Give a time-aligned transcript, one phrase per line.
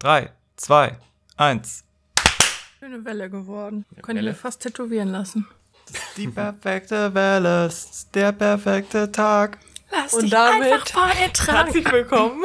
[0.00, 0.96] 3, 2,
[1.38, 1.84] 1.
[2.78, 3.84] Schöne Welle geworden.
[4.02, 5.46] Könnte mir fast tätowieren lassen.
[6.16, 9.58] Die perfekte Welle, ist der perfekte Tag.
[9.90, 11.14] Lass Und dich damit einfach.
[11.14, 12.44] Herzlich willkommen.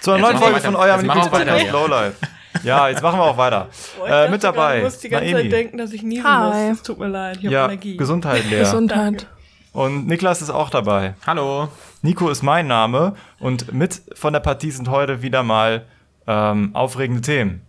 [0.00, 1.70] Zu einer Jetzt neuen Folge von eurem Lieblingspodcast.
[1.70, 2.14] Lowlife.
[2.62, 3.68] Ja, jetzt machen wir auch weiter.
[3.98, 5.42] Boah, ich Äh, mit dabei, Ich muss die ganze Naemi.
[5.42, 6.68] Zeit denken, dass ich niesen Hi.
[6.70, 6.78] muss.
[6.78, 7.96] Es tut mir leid, ich habe Ja, Energie.
[7.96, 8.58] Gesundheit, Lea.
[8.60, 9.26] Gesundheit.
[9.74, 11.14] Und Niklas ist auch dabei.
[11.26, 11.68] Hallo.
[12.00, 15.84] Nico ist mein Name und mit von der Partie sind heute wieder mal
[16.28, 17.60] ähm, aufregende Themen.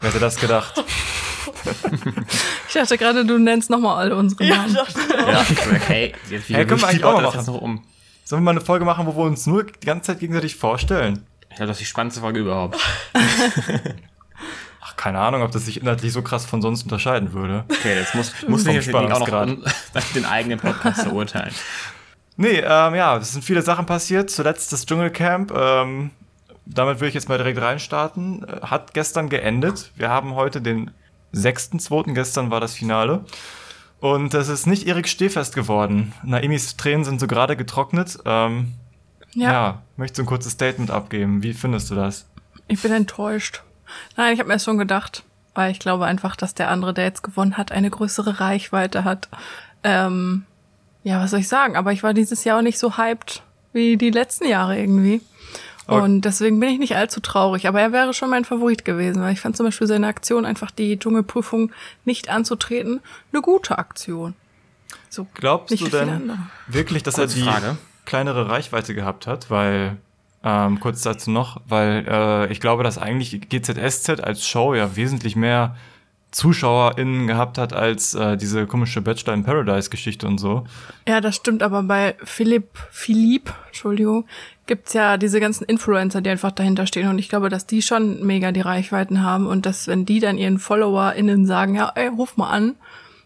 [0.00, 0.84] Wer hätte das gedacht?
[2.68, 4.74] Ich dachte gerade, du nennst nochmal alle unsere ja, Namen.
[4.74, 5.28] dachte ich auch.
[5.28, 6.12] Ja, okay.
[6.28, 7.46] Jetzt Hä, können wir eigentlich auch mal machen?
[7.46, 7.82] noch um.
[8.24, 11.24] Sollen wir mal eine Folge machen, wo wir uns nur die ganze Zeit gegenseitig vorstellen?
[11.48, 12.78] Ich glaube, das ist die spannendste Folge überhaupt.
[14.96, 17.64] Ach, keine Ahnung, ob das sich inhaltlich so krass von sonst unterscheiden würde.
[17.68, 19.64] Okay, jetzt muss, muss Vom ich jetzt nicht auch noch um,
[20.14, 21.54] den eigenen Podcast verurteilen.
[22.36, 24.30] Nee, ähm, ja, es sind viele Sachen passiert.
[24.30, 25.52] Zuletzt das Dschungelcamp.
[25.56, 26.10] Ähm,
[26.66, 28.44] damit will ich jetzt mal direkt reinstarten.
[28.46, 29.92] Äh, Hat gestern geendet.
[29.96, 30.90] Wir haben heute den
[31.34, 32.12] 6.2.
[32.14, 33.24] Gestern war das Finale.
[34.00, 36.12] Und es ist nicht Erik Stehfest geworden.
[36.22, 38.18] Naemis Tränen sind so gerade getrocknet.
[38.26, 38.74] Ähm,
[39.34, 39.52] ja.
[39.52, 41.42] Ja, möchtest du ein kurzes Statement abgeben?
[41.42, 42.26] Wie findest du das?
[42.68, 43.62] ich bin enttäuscht.
[44.16, 47.04] Nein, ich habe mir das schon gedacht, weil ich glaube einfach, dass der andere, der
[47.04, 49.28] jetzt gewonnen hat, eine größere Reichweite hat.
[49.82, 50.44] Ähm,
[51.04, 51.76] ja, was soll ich sagen?
[51.76, 55.20] Aber ich war dieses Jahr auch nicht so hyped wie die letzten Jahre irgendwie.
[55.86, 56.00] Okay.
[56.02, 57.68] Und deswegen bin ich nicht allzu traurig.
[57.68, 60.72] Aber er wäre schon mein Favorit gewesen, weil ich fand zum Beispiel seine Aktion, einfach
[60.72, 61.70] die Dschungelprüfung
[62.04, 63.00] nicht anzutreten,
[63.32, 64.34] eine gute Aktion.
[65.08, 66.38] So Glaubst nicht du denn andere.
[66.66, 67.76] wirklich, dass Kurze er die Frage.
[68.04, 69.48] kleinere Reichweite gehabt hat?
[69.50, 69.96] Weil,
[70.46, 75.34] ähm, kurz dazu noch, weil äh, ich glaube, dass eigentlich GZSZ als Show ja wesentlich
[75.34, 75.74] mehr
[76.30, 80.64] ZuschauerInnen gehabt hat als äh, diese komische Bachelor in Paradise Geschichte und so.
[81.08, 84.26] Ja, das stimmt, aber bei Philipp, Philipp, Entschuldigung,
[84.66, 87.08] gibt's ja diese ganzen Influencer, die einfach dahinter stehen.
[87.08, 90.38] Und ich glaube, dass die schon mega die Reichweiten haben und dass, wenn die dann
[90.38, 92.76] ihren FollowerInnen sagen, ja, ey, ruf mal an,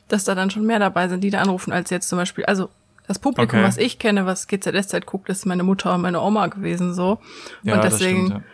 [0.08, 2.70] dass da dann schon mehr dabei sind, die da anrufen, als jetzt zum Beispiel, also
[3.10, 3.66] das Publikum, Okay.
[3.68, 7.18] was ich kenne, was GZSZ guckt, ist meine Mutter und meine Oma gewesen, so.
[7.62, 8.44] Ja, und das deswegen stimmt,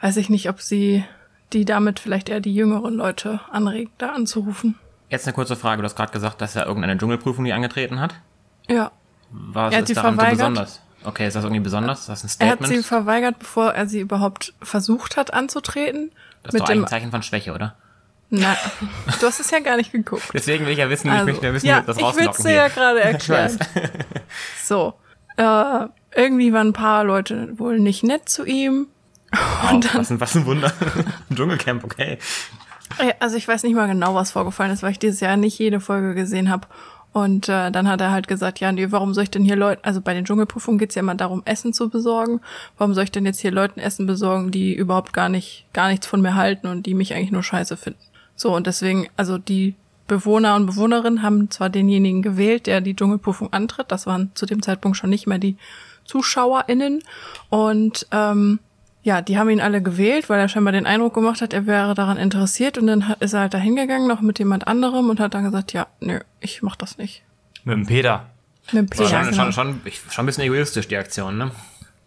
[0.00, 1.04] weiß ich nicht, ob sie
[1.52, 4.78] die damit vielleicht eher die jüngeren Leute anregt, da anzurufen.
[5.08, 5.82] Jetzt eine kurze Frage.
[5.82, 8.14] Du hast gerade gesagt, dass er irgendeine Dschungelprüfung nie angetreten hat.
[8.68, 8.90] Ja.
[9.30, 10.38] Was Er hat ist sie daran so verweigert.
[10.38, 10.80] besonders?
[11.04, 12.00] Okay, ist das irgendwie besonders?
[12.00, 12.82] Ist das ein Er hat Statement?
[12.82, 16.10] sie verweigert, bevor er sie überhaupt versucht hat anzutreten.
[16.42, 17.74] das ist mit doch ein Zeichen von Schwäche, oder?
[18.34, 18.56] Na,
[19.20, 20.22] du hast es ja gar nicht geguckt.
[20.32, 22.44] Deswegen will ich ja wissen, ich Also, möchte ja wissen, ja, das ich will's rauslocken
[22.44, 23.58] dir ja gerade Ich erklären.
[24.64, 24.94] So,
[25.36, 28.86] äh, irgendwie waren ein paar Leute wohl nicht nett zu ihm.
[29.70, 30.72] Und was, ein, was ein Wunder.
[31.30, 32.18] Ein Dschungelcamp, okay.
[33.20, 35.80] Also ich weiß nicht mal genau, was vorgefallen ist, weil ich dieses Jahr nicht jede
[35.80, 36.66] Folge gesehen habe.
[37.12, 39.84] Und äh, dann hat er halt gesagt, ja, nee, warum soll ich denn hier Leuten,
[39.84, 42.40] also bei den Dschungelprüfungen geht's ja immer darum, Essen zu besorgen.
[42.78, 46.06] Warum soll ich denn jetzt hier Leuten Essen besorgen, die überhaupt gar nicht, gar nichts
[46.06, 48.00] von mir halten und die mich eigentlich nur scheiße finden?
[48.36, 49.74] So, und deswegen, also die
[50.08, 54.62] Bewohner und Bewohnerinnen haben zwar denjenigen gewählt, der die Dschungelprüfung antritt, das waren zu dem
[54.62, 55.56] Zeitpunkt schon nicht mehr die
[56.04, 57.02] ZuschauerInnen.
[57.48, 58.58] Und ähm,
[59.02, 61.94] ja, die haben ihn alle gewählt, weil er scheinbar den Eindruck gemacht hat, er wäre
[61.94, 62.78] daran interessiert.
[62.78, 65.72] Und dann ist er halt da hingegangen, noch mit jemand anderem und hat dann gesagt,
[65.72, 67.22] ja, nö, ich mach das nicht.
[67.64, 68.26] Mit dem Peter.
[68.70, 69.42] Mit dem Peter, schon, genau.
[69.44, 71.50] schon, schon, ich, schon ein bisschen egoistisch, die Aktion, ne?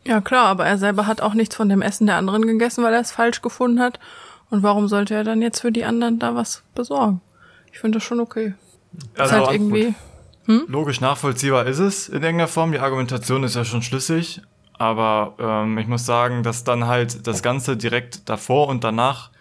[0.05, 2.93] Ja, klar, aber er selber hat auch nichts von dem Essen der anderen gegessen, weil
[2.93, 3.99] er es falsch gefunden hat.
[4.49, 7.21] Und warum sollte er dann jetzt für die anderen da was besorgen?
[7.71, 8.53] Ich finde das schon okay.
[9.15, 9.93] ist halt irgendwie.
[10.47, 12.71] Logisch nachvollziehbar ist es in irgendeiner Form.
[12.71, 14.41] Die Argumentation ist ja schon schlüssig.
[14.77, 19.31] Aber ähm, ich muss sagen, dass dann halt das Ganze direkt davor und danach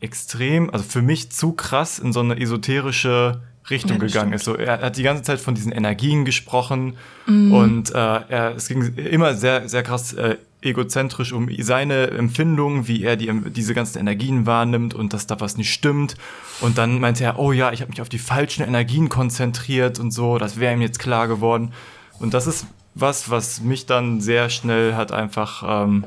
[0.00, 4.44] extrem, also für mich zu krass in so eine esoterische Richtung Ja, gegangen ist.
[4.44, 6.96] So, er hat die ganze Zeit von diesen Energien gesprochen
[7.26, 13.02] und äh, er, es ging immer sehr, sehr krass äh, egozentrisch um seine Empfindungen, wie
[13.02, 16.16] er die, diese ganzen Energien wahrnimmt und dass da was nicht stimmt.
[16.60, 20.10] Und dann meinte er, oh ja, ich habe mich auf die falschen Energien konzentriert und
[20.10, 21.72] so, das wäre ihm jetzt klar geworden.
[22.18, 26.04] Und das ist was, was mich dann sehr schnell hat einfach, ähm,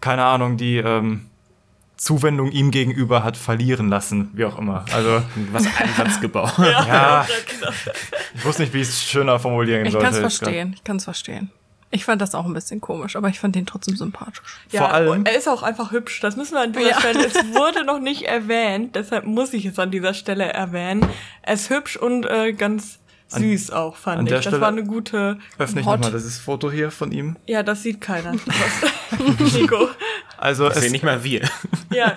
[0.00, 1.26] keine Ahnung, die ähm,
[1.96, 4.84] Zuwendung ihm gegenüber hat verlieren lassen, wie auch immer.
[4.92, 6.52] Also Was ein Satz gebaut.
[6.58, 7.26] ja,
[8.34, 10.06] ich wusste nicht, wie ich es schöner formulieren Ich sollte.
[10.06, 10.48] kann es jetzt grad.
[10.48, 11.50] verstehen, ich kann es verstehen.
[11.94, 14.42] Ich fand das auch ein bisschen komisch, aber ich fand den trotzdem sympathisch.
[14.68, 16.18] Vor allem- er ist auch einfach hübsch.
[16.20, 16.98] Das müssen wir an dieser Ja.
[16.98, 17.24] Stelle.
[17.24, 21.06] Es wurde noch nicht erwähnt, deshalb muss ich es an dieser Stelle erwähnen.
[21.42, 22.98] Er ist hübsch und äh, ganz
[23.28, 24.32] süß auch, fand an ich.
[24.32, 25.38] Das Stelle- war eine gute.
[25.58, 27.36] Öffne ich nochmal dieses Foto hier von ihm.
[27.46, 28.32] Ja, das sieht keiner.
[29.54, 29.88] Nico.
[30.36, 31.48] Also Das es, sehen nicht mal wir.
[31.92, 32.12] Ja.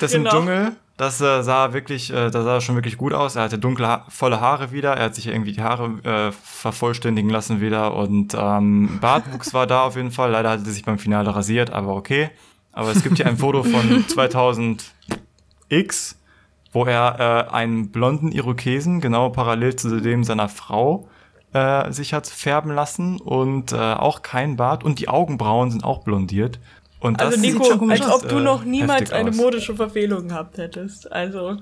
[0.00, 0.30] das genau.
[0.30, 3.36] im Dschungel, das äh, sah wirklich, äh, das sah schon wirklich gut aus.
[3.36, 4.94] Er hatte dunkle, ha volle Haare wieder.
[4.94, 9.82] Er hat sich irgendwie die Haare äh, vervollständigen lassen wieder und ähm, Bartwuchs war da
[9.82, 10.30] auf jeden Fall.
[10.30, 12.30] Leider hatte er sich beim Finale rasiert, aber okay.
[12.72, 16.14] aber es gibt hier ein Foto von 2000X,
[16.72, 21.08] wo er äh, einen blonden Irokesen, genau parallel zu dem seiner Frau,
[21.52, 26.04] äh, sich hat färben lassen und äh, auch kein Bart und die Augenbrauen sind auch
[26.04, 26.58] blondiert.
[27.06, 29.30] Und Also das Nico, sieht schon als echt, ob du äh, noch niemals heftig eine
[29.30, 29.36] aus.
[29.36, 31.10] modische Verfehlung gehabt hättest.
[31.12, 31.56] Also.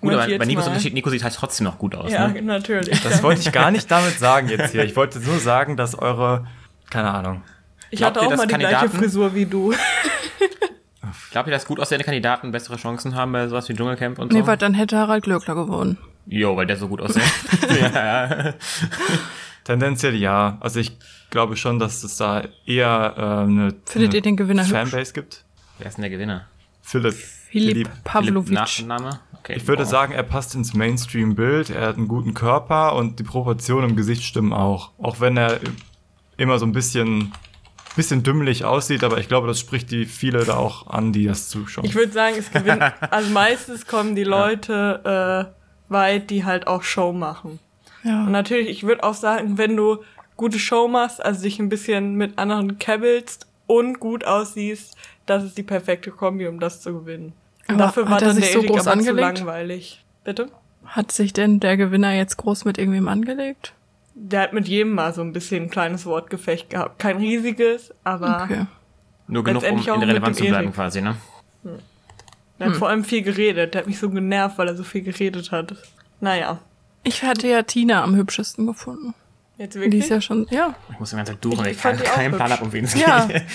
[0.00, 0.44] Gut, aber bei.
[0.44, 2.10] Unterschied, Nico sieht halt trotzdem noch gut aus.
[2.12, 2.42] Ja, Ne?
[2.42, 3.00] natürlich.
[3.02, 4.84] Das wollte ich gar nicht damit sagen jetzt hier.
[4.84, 6.46] Ich wollte nur sagen, dass eure,
[6.90, 7.42] keine Ahnung,
[7.90, 9.72] ich hatte ihr, auch dass mal die gleiche Kandidaten- Frisur wie du.
[11.32, 14.38] Glaubt ihr, dass gut aussehende Kandidaten bessere Chancen haben bei sowas wie Dschungelcamp und so?
[14.38, 15.96] Nee, weil dann hätte Harald Glöckler gewonnen.
[16.26, 17.22] Jo, weil der so gut aussieht.
[17.80, 17.88] ja,
[18.44, 18.54] ja.
[19.70, 20.58] Tendenziell ja.
[20.60, 20.96] Also ich
[21.30, 24.72] glaube schon, dass es da eher äh, eine, Findet eine ihr den Gewinner hübsch?
[24.72, 25.44] Fanbase gibt.
[25.78, 26.46] Wer ist denn der Gewinner?
[26.82, 27.14] Philipp.
[27.14, 28.52] Philipp Philipp Pavlovic.
[28.52, 29.20] Nachname?
[29.38, 29.54] Okay.
[29.56, 29.90] Ich würde wow.
[29.90, 31.70] sagen, er passt ins Mainstream-Bild.
[31.70, 34.90] Er hat einen guten Körper und die Proportionen im Gesicht stimmen auch.
[34.98, 35.60] Auch wenn er
[36.36, 37.32] immer so ein bisschen,
[37.96, 41.48] bisschen dümmlich aussieht, aber ich glaube, das spricht die viele da auch an, die das
[41.48, 41.84] zuschauen.
[41.84, 42.82] Ich würde sagen, es gewinnt.
[43.10, 45.54] Also meistens kommen die Leute
[45.88, 47.60] äh, weit, die halt auch Show machen.
[48.04, 48.24] Ja.
[48.24, 49.98] Und natürlich, ich würde auch sagen, wenn du
[50.36, 55.58] gute Show machst, also dich ein bisschen mit anderen kebbelst und gut aussiehst, das ist
[55.58, 57.32] die perfekte Kombi, um das zu gewinnen.
[57.68, 59.38] Und Aber dafür hat war er dann sich der so Erik groß aber angelegt?
[59.38, 60.04] zu langweilig.
[60.24, 60.48] Bitte?
[60.86, 63.74] Hat sich denn der Gewinner jetzt groß mit irgendwem angelegt?
[64.14, 66.98] Der hat mit jedem mal so ein bisschen ein kleines Wortgefecht gehabt.
[66.98, 68.66] Kein riesiges, aber Okay.
[69.28, 70.74] Nur genug, um in der mit Relevanz dem zu bleiben Erik.
[70.74, 71.14] quasi, ne?
[72.58, 73.74] er hat vor allem viel geredet.
[73.74, 75.74] Der hat mich so genervt, weil er so viel geredet hat.
[76.20, 76.58] Naja.
[77.02, 79.14] Ich hatte ja Tina am hübschesten gefunden.
[79.56, 80.04] Jetzt Die wirklich?
[80.04, 80.74] ist ja schon, ja.
[80.90, 82.72] Ich muss die ganze Zeit suchen, Ich ich fand kann die keinen Plan ab, um
[82.72, 83.26] wen es Ja.
[83.26, 83.42] geht.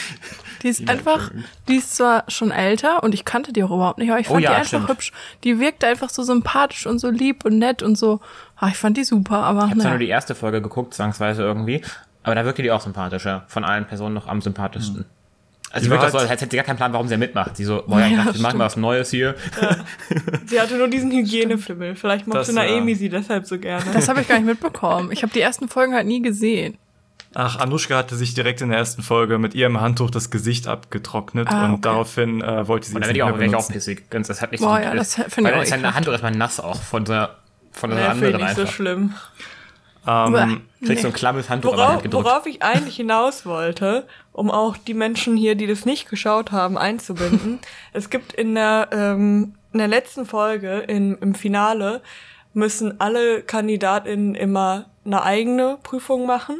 [0.61, 1.29] Die ist einfach,
[1.67, 4.33] die ist zwar schon älter und ich kannte die auch überhaupt nicht, aber ich Oh
[4.33, 4.89] fand ja, die einfach stimmt.
[4.89, 5.11] hübsch.
[5.43, 8.19] Die wirkte einfach so sympathisch und so lieb und nett und so.
[8.55, 9.89] Ah, ich fand die super, aber Ich habe zwar naja.
[9.91, 11.83] nur die erste Folge geguckt, zwangsweise irgendwie,
[12.23, 13.43] aber da wirkte die auch sympathischer.
[13.47, 15.05] Von allen Personen noch am sympathischsten.
[15.75, 17.17] Also sie wirkt auch so, halt- als hätte sie gar keinen Plan, warum sie ja
[17.17, 17.57] mitmacht.
[17.57, 18.57] Sie so, boah, ja, Ja, ich dachte, wir machen stimmt.
[18.59, 19.35] mal was Neues hier.
[20.47, 21.95] Sie hatte nur diesen Hygienefimmel.
[21.95, 22.97] Vielleicht mochte Das, Naemi ja.
[22.97, 23.85] sie deshalb so gerne.
[23.93, 25.11] Das habe ich gar nicht mitbekommen.
[25.11, 26.77] Ich habe die ersten Folgen halt nie gesehen.
[27.33, 31.49] Ach, Anushka hatte sich direkt in der ersten Folge mit ihrem Handtuch das Gesicht abgetrocknet
[31.51, 31.81] Ah, und okay.
[31.81, 33.73] daraufhin äh, wollte sie Und es dann nicht auch, mehr auch benutzen.
[33.73, 34.09] pissig.
[34.09, 35.95] Ganz, das hat nicht Boah, so ja, das finde ich Weil auch dann ist ekelhaft.
[35.97, 37.35] Handtuch erstmal nass auch von der,
[37.73, 38.73] von der Nee, finde anderen ich nicht so einfach.
[38.73, 39.13] schlimm.
[40.07, 44.93] Ähm, Kriegst so ein klammes Handtuch Worauf, worauf ich eigentlich hinaus wollte, um auch die
[44.93, 47.59] Menschen hier, die das nicht geschaut haben, einzubinden.
[47.93, 52.01] es gibt in der, ähm, in der letzten Folge, in, im Finale,
[52.53, 56.57] müssen alle KandidatInnen immer eine eigene Prüfung machen.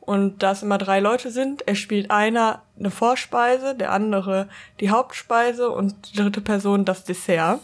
[0.00, 4.48] Und da es immer drei Leute sind, er spielt einer eine Vorspeise, der andere
[4.80, 7.60] die Hauptspeise und die dritte Person das Dessert.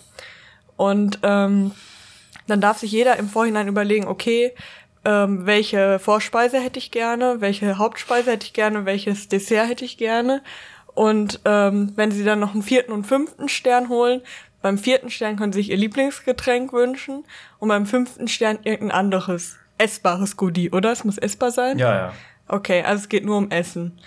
[0.77, 1.73] Und ähm,
[2.47, 4.53] dann darf sich jeder im Vorhinein überlegen, okay,
[5.05, 9.97] ähm, welche Vorspeise hätte ich gerne, welche Hauptspeise hätte ich gerne, welches Dessert hätte ich
[9.97, 10.43] gerne.
[10.95, 14.23] Und ähm, wenn sie dann noch einen vierten und fünften Stern holen,
[14.63, 17.25] beim vierten Stern können sie sich ihr Lieblingsgetränk wünschen
[17.59, 20.93] und beim fünften Stern irgendein anderes essbares Goodie, oder?
[20.93, 21.79] Es muss essbar sein?
[21.79, 22.13] ja, ja.
[22.47, 23.99] Okay, also es geht nur um Essen.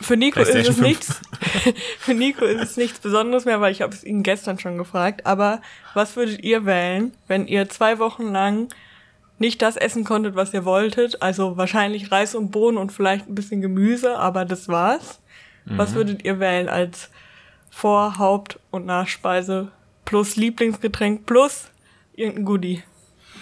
[0.00, 0.80] Für Nico ist es 5.
[0.80, 1.20] nichts.
[1.98, 5.24] Für Nico ist es nichts Besonderes mehr, weil ich habe es ihn gestern schon gefragt.
[5.26, 5.62] Aber
[5.94, 8.68] was würdet ihr wählen, wenn ihr zwei Wochen lang
[9.38, 11.20] nicht das essen konntet, was ihr wolltet?
[11.22, 15.20] Also wahrscheinlich Reis und Bohnen und vielleicht ein bisschen Gemüse, aber das war's.
[15.68, 17.10] Was würdet ihr wählen als
[17.70, 19.68] Vor-, Haupt- und Nachspeise
[20.04, 21.70] plus Lieblingsgetränk plus
[22.14, 22.82] irgendein Goodie?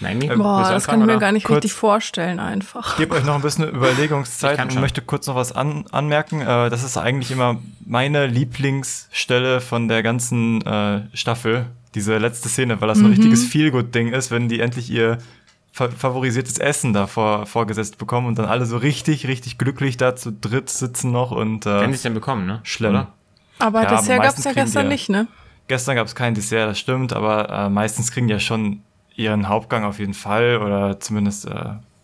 [0.01, 0.27] Nein, nie.
[0.27, 1.19] Boah, das kann ich mir oder?
[1.21, 2.93] gar nicht Kurz- richtig vorstellen einfach.
[2.93, 6.41] Ich gebe euch noch ein bisschen Überlegungszeit und möchte kurz noch was an, anmerken.
[6.41, 12.81] Äh, das ist eigentlich immer meine Lieblingsstelle von der ganzen äh, Staffel, diese letzte Szene,
[12.81, 13.05] weil das Mhm.
[13.05, 15.19] ein richtiges Feelgood-Ding ist, wenn die endlich ihr
[15.75, 20.31] favorisiertes Essen da vor, vorgesetzt bekommen und dann alle so richtig, richtig glücklich da zu
[20.31, 22.61] dritt sitzen noch und Wenn äh, sie es denn bekommen, ne?
[22.63, 22.91] schlimm.
[22.91, 23.07] Oder?
[23.59, 25.27] Aber Ja, Dessert gab's meistens ja gestern ja- nicht, ne?
[25.67, 28.81] Gestern gab es kein Dessert, das stimmt, aber äh, meistens kriegen die ja schon
[29.15, 31.51] ihren Hauptgang auf jeden Fall oder zumindest, äh,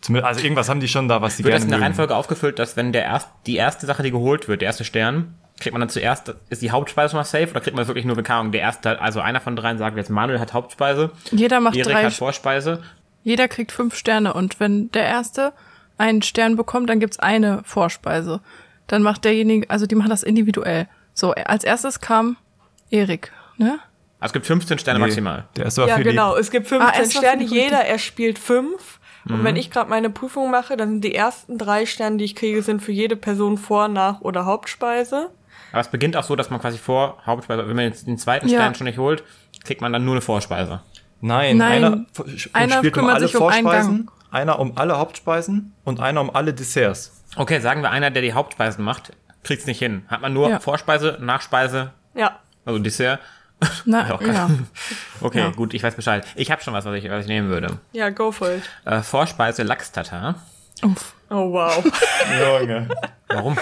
[0.01, 1.83] zumindest also irgendwas haben die schon da, was sie Wird das gerne in der mögen.
[1.85, 5.35] Reihenfolge aufgefüllt, dass wenn der erst, die erste Sache, die geholt wird, der erste Stern,
[5.59, 8.15] kriegt man dann zuerst, ist die Hauptspeise mal safe oder kriegt man das wirklich nur,
[8.23, 11.75] keine Ahnung, der erste, also einer von dreien wir jetzt, Manuel hat Hauptspeise, Jeder macht
[11.75, 12.81] Erik drei, hat Vorspeise.
[13.23, 15.53] Jeder kriegt fünf Sterne und wenn der erste
[15.97, 18.41] einen Stern bekommt, dann gibt's eine Vorspeise.
[18.87, 20.87] Dann macht derjenige, also die machen das individuell.
[21.13, 22.37] So, als erstes kam
[22.89, 23.79] Erik, ne?
[24.19, 25.45] Also es gibt 15 Sterne Nee, maximal.
[25.55, 26.35] Der ist Ja, genau.
[26.35, 27.43] Es gibt 15 Ah, Sterne.
[27.43, 28.99] Jeder, er spielt fünf.
[29.29, 32.35] Und wenn ich gerade meine Prüfung mache, dann sind die ersten drei Sterne, die ich
[32.35, 35.29] kriege, sind für jede Person Vor-, Nach- oder Hauptspeise.
[35.71, 38.47] Aber es beginnt auch so, dass man quasi vor Hauptspeise, wenn man jetzt den zweiten
[38.47, 38.57] Ja.
[38.59, 39.23] Stern schon nicht holt,
[39.63, 40.81] kriegt man dann nur eine Vorspeise.
[41.21, 42.05] Nein, Nein, einer,
[42.53, 46.21] einer spielt um kümmert alle sich um einen Vorspeisen, einer um alle Hauptspeisen und einer
[46.21, 47.23] um alle Desserts.
[47.35, 49.13] Okay, sagen wir einer, der die Hauptspeisen macht,
[49.43, 50.03] kriegt's nicht hin.
[50.07, 50.59] Hat man nur Ja.
[50.59, 52.39] Vorspeise, Nachspeise, Ja.
[52.65, 53.19] also Dessert.
[53.85, 54.33] Na, Ja, okay.
[54.33, 54.49] ja.
[55.21, 55.49] Okay, Ja.
[55.51, 56.25] gut, ich weiß Bescheid.
[56.35, 57.77] Ich habe schon was, was ich, was ich nehmen würde.
[57.91, 58.63] Ja, go for it.
[58.85, 60.35] Äh, Vorspeise Lachs-Tatar.
[60.83, 61.13] Uff.
[61.29, 61.83] Oh, wow.
[62.61, 62.89] Junge.
[63.29, 63.57] Warum?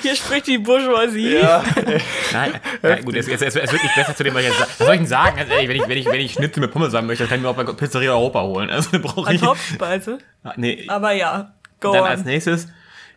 [0.00, 1.38] Hier spricht die Bourgeoisie.
[2.32, 4.58] Nein, ja, gut, es, es, es, es wird nicht besser zu dem, was ich jetzt
[4.58, 4.70] sage.
[4.78, 5.36] Was soll ich denn sagen?
[5.36, 7.38] Ganz ehrlich, wenn ich, wenn ich, wenn ich Schnitzel mit Pommes haben möchte, dann kann
[7.38, 8.70] ich mir auch bei Pizzeria Europa holen.
[8.70, 9.46] Also brauche Als ich.
[9.46, 10.18] Hauptspeise.
[10.44, 12.08] Ah, Nee, Aber ja, go dann on.
[12.08, 12.68] als nächstes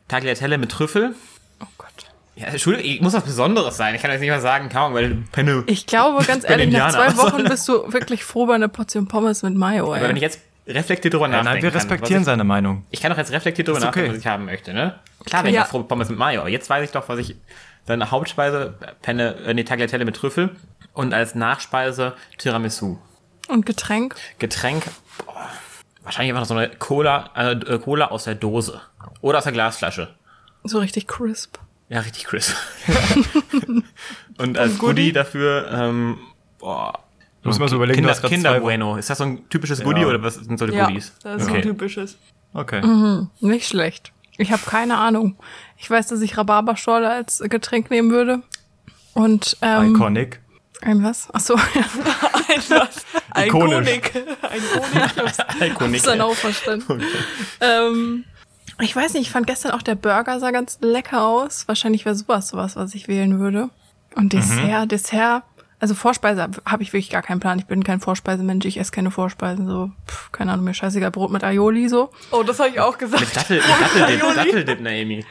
[0.07, 1.15] Tagliatelle mit Trüffel.
[1.61, 1.87] Oh Gott.
[2.35, 3.95] Ja, Entschuldigung, ich muss was Besonderes sein.
[3.95, 5.63] Ich kann jetzt nicht mal sagen, kaum, weil Penne.
[5.67, 9.41] Ich glaube, ganz ehrlich, nach zwei Wochen bist du wirklich froh über eine Portion Pommes
[9.43, 10.15] mit Mayo, Aber wenn ey.
[10.17, 12.85] ich jetzt reflektiert drüber Ja, nachdenken nein, wir respektieren was seine Meinung.
[12.89, 13.99] ich, ich kann doch jetzt reflektiert drüber Ist okay.
[14.01, 14.99] nachdenken, was ich haben möchte, ne?
[15.25, 15.65] Klar, ich Ja.
[15.65, 17.35] froh mit Pommes mit Mayo, aber jetzt weiß ich doch, was ich.
[17.85, 20.55] Dann Hauptspeise, Penne, äh, nee, Tagliatelle mit Trüffel
[20.93, 22.97] und als Nachspeise Tiramisu.
[23.47, 24.15] Und Getränk?
[24.39, 24.85] Getränk,
[25.23, 25.49] boah,
[26.03, 28.81] wahrscheinlich einfach noch so eine Cola, äh, Cola aus der Dose.
[29.21, 30.15] Oder aus der Glasflasche.
[30.63, 31.57] So richtig crisp.
[31.89, 32.55] Ja, richtig Chris.
[34.39, 36.17] und als Goodie dafür, ähm,
[36.57, 36.99] boah.
[37.45, 38.97] Du musst mal so überlegen, Kinder, du Kinder Bueno.
[38.97, 40.07] Ist das so ein typisches Goodie Ja.
[40.07, 41.13] oder was sind so die ja, Goodies?
[41.21, 41.57] das ist okay.
[41.57, 42.17] ein typisches.
[42.55, 42.81] Okay.
[43.39, 44.11] Nicht schlecht.
[44.39, 45.37] Ich habe keine Ahnung.
[45.77, 48.41] Ich weiß, dass ich Rhabarberschorle als Getränk nehmen würde.
[49.13, 50.41] Und ähm, Iconic.
[50.81, 51.27] ein was?
[51.33, 51.61] Ach so, ja,
[52.49, 53.05] Ein was?
[53.29, 53.77] Ein Ikonisch.
[53.77, 54.11] Konik.
[54.41, 54.61] Ein
[55.59, 55.71] Konik.
[55.71, 55.95] Iconic.
[55.97, 57.03] ist dann auch verstanden.
[57.61, 58.25] Ähm,
[58.81, 61.67] ich weiß nicht, ich fand gestern auch der Burger sah ganz lecker aus.
[61.67, 63.69] Wahrscheinlich wäre sowas sowas, was ich wählen würde.
[64.15, 65.43] Und Dessert, Dessert,
[65.79, 67.59] also Vorspeise habe hab ich wirklich gar keinen Plan.
[67.59, 71.31] Ich bin kein Vorspeisemensch, ich esse keine Vorspeisen, so, pff, keine Ahnung, mir scheißegal, Brot
[71.31, 72.09] mit Aioli, so.
[72.31, 73.35] Oh, das habe ich auch Mit gesagt.
[73.35, 75.25] Dattel, mit Datteldip, Datteldip, Naomi.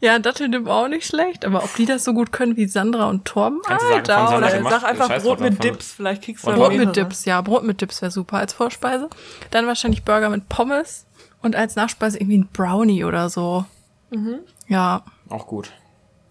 [0.00, 3.24] Ja, Datteldip auch nicht schlecht, aber ob die das so gut können wie Sandra und
[3.26, 4.56] Torben, Kannst du sagen, von Sandra oder?
[4.56, 4.74] gemacht.
[4.80, 5.92] Sag einfach Scheiß Brot mit Dips.
[5.92, 6.96] Vielleicht kriegst du Brot mit.
[6.96, 9.10] Dips, ja, Brot mit Dips wäre super als Vorspeise.
[9.50, 11.06] Dann wahrscheinlich Burger mit Pommes
[11.42, 13.64] und als Nachspeise irgendwie ein Brownie oder so.
[14.66, 15.70] Ja, Auch gut.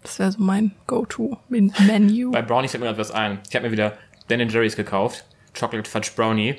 [0.02, 2.30] Das wäre so mein Go-To-Menu.
[2.32, 3.38] Bei Brownies fällt mir gerade was ein.
[3.48, 3.96] Ich habe mir wieder
[4.28, 5.24] Ben Jerry's gekauft.
[5.58, 6.56] Chocolate Fudge Brownie.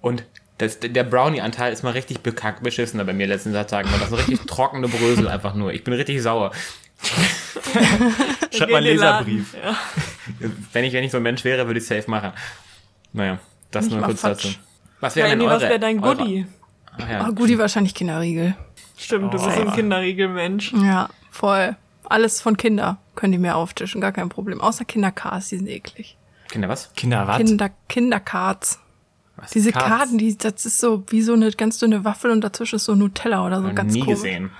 [0.00, 0.24] Und
[0.58, 3.88] das, der Brownie-Anteil ist mal richtig bekackt, beschissener bei mir letzten Tagen.
[3.92, 5.72] Das ist eine richtig trockene Brösel einfach nur.
[5.72, 6.52] Ich bin richtig sauer.
[8.52, 8.96] Schreib mal in einen.
[8.96, 9.54] Leserbrief.
[9.54, 9.76] Ja.
[10.72, 12.32] Wenn ich, wenn ich so ein Mensch wäre, würde ich safe machen.
[13.12, 13.38] Naja,
[13.70, 14.44] das Nicht nur kurz Fatsch.
[14.44, 14.56] dazu.
[15.00, 16.46] Was wäre denn eure, was wäre dein eure- Goodie?
[17.00, 17.26] Ach ja.
[17.28, 18.54] Oh, Gudi wahrscheinlich Kinderriegel.
[18.98, 19.48] Stimmt, du bist Oh.
[19.60, 20.72] ein Kinderriegelmensch.
[20.74, 21.76] Ja, voll.
[22.10, 24.60] Alles von Kinder können die mir auftischen, gar kein Problem.
[24.60, 26.16] Außer Kinderkarts, die sind eklig.
[26.48, 26.92] Kinder, was?
[26.94, 27.38] Kinder, was?
[27.38, 28.78] Kinder, Kinderkarts.
[29.54, 29.86] Diese Karts?
[29.88, 32.94] Karten, die, das ist so wie so eine ganz dünne Waffel und dazwischen ist so
[32.94, 34.16] Nutella oder so Noch ganz nie komisch.
[34.16, 34.50] gesehen.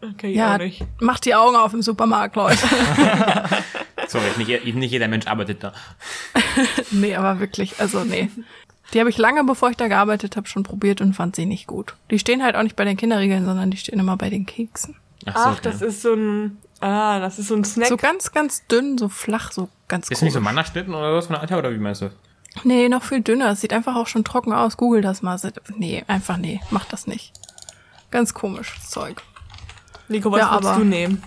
[0.00, 0.84] Okay, Ja, auch nicht.
[1.00, 2.58] macht die Augen auf im Supermarkt, Leute.
[4.06, 5.72] Sorry, nicht, nicht jeder Mensch arbeitet da.
[6.92, 8.30] nee, aber wirklich, also nee.
[8.94, 11.66] Die habe ich lange, bevor ich da gearbeitet habe, schon probiert und fand sie nicht
[11.66, 11.94] gut.
[12.10, 14.94] Die stehen halt auch nicht bei den Kinderriegeln, sondern die stehen immer bei den Keksen.
[15.26, 15.60] Ach, Ach, okay.
[15.64, 16.58] das ist so ein.
[16.80, 17.88] Ah, das ist so ein Snack.
[17.88, 20.40] So ganz, ganz dünn, so flach, so ganz Ist nicht so.
[20.40, 22.10] Mannerschnitten oder was von der Alter, oder wie meinst du?
[22.64, 23.50] Nee, noch viel dünner.
[23.50, 24.76] Es sieht einfach auch schon trocken aus.
[24.76, 25.38] Google das mal.
[25.76, 26.60] Nee, einfach nee.
[26.70, 27.32] Mach das nicht.
[28.10, 29.22] Ganz komisches Zeug.
[30.08, 31.22] Nico, was Ja, würdest aber- du nehmen?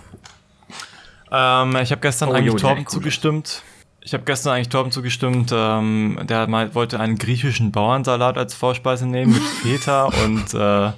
[1.30, 3.62] Ähm, ich habe gestern Oh, eigentlich Torben zugestimmt.
[4.04, 5.52] Ich habe gestern eigentlich Torben zugestimmt.
[5.54, 10.92] Ähm, der mal, wollte einen griechischen Bauernsalat als Vorspeise nehmen mit Feta und äh,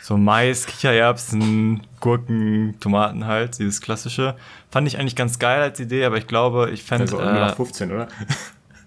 [0.00, 4.34] so Mais, Kichererbsen, Gurken, Tomaten halt, dieses klassische.
[4.70, 7.92] Fand ich eigentlich ganz geil als Idee, aber ich glaube, ich fände Also äh, 15,
[7.92, 8.08] oder?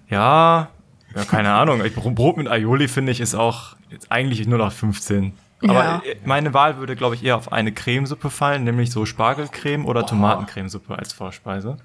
[0.10, 0.70] ja,
[1.16, 1.84] ja, keine Ahnung.
[1.84, 5.34] Ich, Brot mit Aioli finde ich ist auch jetzt eigentlich nur noch 15.
[5.62, 5.70] Ja.
[5.70, 9.86] Aber äh, meine Wahl würde, glaube ich, eher auf eine Cremesuppe fallen, nämlich so Spargelcreme
[9.86, 11.78] oder Tomatencremesuppe als Vorspeise.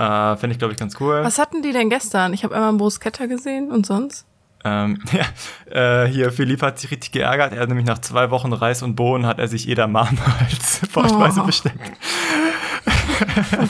[0.00, 1.20] Äh, Finde ich, glaube ich, ganz cool.
[1.22, 2.32] Was hatten die denn gestern?
[2.32, 4.24] Ich habe einmal einen Bruschetta gesehen und sonst?
[4.64, 7.52] Ähm, ja, äh, hier, Philipp hat sich richtig geärgert.
[7.52, 11.40] Er hat nämlich nach zwei Wochen Reis und Bohnen hat er sich Edamame als Vorspeise
[11.42, 11.46] Oh.
[11.46, 11.74] bestellt.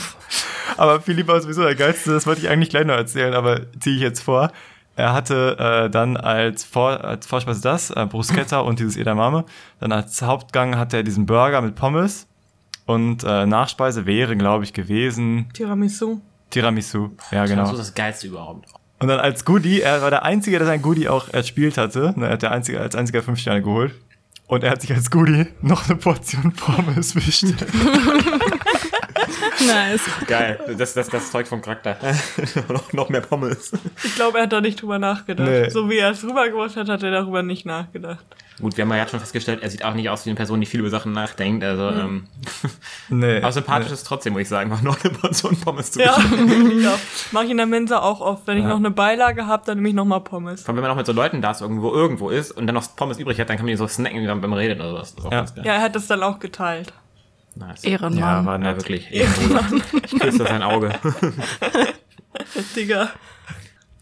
[0.77, 3.97] aber Philipp war sowieso der Geilste, das wollte ich eigentlich gleich noch erzählen, aber ziehe
[3.97, 4.53] ich jetzt vor.
[4.97, 9.45] Er hatte äh, dann als, Vor als Vorspeise das, äh, Bruschetta und dieses Edamame.
[9.79, 12.27] Dann als Hauptgang hatte er diesen Burger mit Pommes.
[12.91, 16.21] Und äh, Nachspeise wäre, glaube ich, gewesen Tiramisu.
[16.51, 17.11] Tiramisu.
[17.31, 17.63] Ja, genau.
[17.63, 18.67] Das ist das Geilste überhaupt.
[18.99, 22.13] Und dann als Goodie, er war der Einzige, der sein Goodie auch erspielt hatte.
[22.17, 23.95] Ne, Er hat der Einzige, als einziger fünf Sterne geholt.
[24.49, 27.65] Und er hat sich als Goodie noch eine Portion Pommes bestellt.
[29.67, 30.01] Nice.
[30.27, 30.59] Geil.
[30.79, 31.97] Das, das, das Zeug vom Charakter.
[32.69, 33.73] noch, noch mehr Pommes.
[34.03, 35.49] Ich glaube, er hat da nicht drüber nachgedacht.
[35.49, 35.69] Nee.
[35.71, 38.25] So wie er es rübergebracht hat, hat er darüber nicht nachgedacht.
[38.61, 40.61] Gut, wir haben ja jetzt schon festgestellt, er sieht auch nicht aus wie eine Person,
[40.61, 41.65] die viel über Sachen nachdenkt.
[41.65, 42.27] Also, ähm,
[43.09, 43.39] Nee.
[43.39, 46.19] aber sympathisch ist trotzdem, muss ich sagen, noch eine Portion Pommes zu Ja,
[46.79, 46.99] ja.
[47.33, 48.47] Mach ich in der Mensa auch oft.
[48.47, 50.63] Wenn ich noch eine Beilage habe, dann nehme ich noch mal Pommes.
[50.63, 52.75] Vor allem, wenn man auch mit so Leuten da ist, irgendwo, irgendwo ist und dann
[52.75, 55.15] noch Pommes übrig hat, dann kann man die so snacken beim, beim Reden oder was.
[55.15, 55.45] Das ist auch Ja.
[55.63, 56.93] Ja, er hat das dann auch geteilt.
[57.61, 57.85] Nice.
[57.85, 58.19] Ehrenmann.
[58.19, 59.07] Ja, war Ja, wirklich.
[59.13, 59.65] Ehrenbruder.
[60.05, 60.93] Ich küsse sein Auge.
[62.77, 63.11] Digga,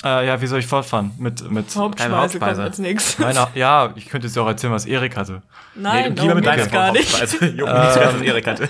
[0.04, 1.10] Äh, ja, wie soll ich fortfahren?
[1.18, 2.54] Mit, mit Hauptspeise, Hauptspeise.
[2.54, 3.36] kommt als nächstes.
[3.54, 5.42] ja, ich könnte jetzt auch erzählen, was Erik hatte.
[5.74, 7.10] Nein, lieber mit deiner gar nicht.
[7.20, 7.44] Hauptspeise.
[7.46, 8.68] Mich nicht was Erik hatte.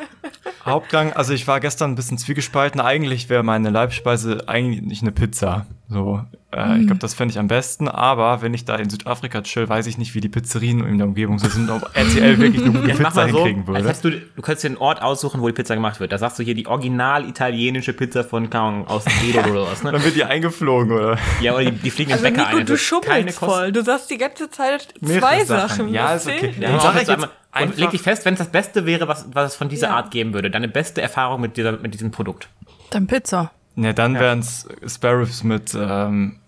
[0.64, 2.80] Hauptgang, also ich war gestern ein bisschen zwiegespalten.
[2.80, 5.66] Eigentlich wäre meine Leibspeise eigentlich nicht eine Pizza.
[5.92, 7.88] So, äh, ich glaube, das fände ich am besten.
[7.88, 11.08] Aber wenn ich da in Südafrika chill, weiß ich nicht, wie die Pizzerien in der
[11.08, 13.82] Umgebung so sind, ob RTL wirklich eine gute Pizza so, hinkriegen würde.
[13.84, 16.12] hättest du, du könntest dir einen Ort aussuchen, wo die Pizza gemacht wird.
[16.12, 19.90] Da sagst du hier die original italienische Pizza von Kaung aus Edo oder was, ne?
[19.90, 21.18] Dann wird die eingeflogen, oder?
[21.40, 22.66] Ja, oder die, die fliegen Also den Bäcker Nico, ein.
[22.66, 23.72] du schummelst voll.
[23.72, 25.68] Du sagst die ganze Zeit zwei Sachen.
[25.68, 25.88] Sachen.
[25.92, 26.54] Ja, ist okay.
[26.60, 27.30] Ja, sag ich jetzt einmal,
[27.62, 29.96] und leg dich fest, wenn es das Beste wäre, was, was es von dieser Ja.
[29.96, 30.50] Art geben würde.
[30.52, 32.48] Deine beste Erfahrung mit, dieser, mit diesem Produkt.
[32.90, 33.50] Dann Pizza.
[33.76, 36.38] Ja, dann wären es Sparrows mit ähm,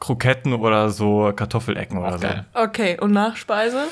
[0.00, 2.18] Kroketten oder so Kartoffelecken oder Auch so.
[2.20, 2.44] geil.
[2.54, 3.84] Okay, und Nachspeise?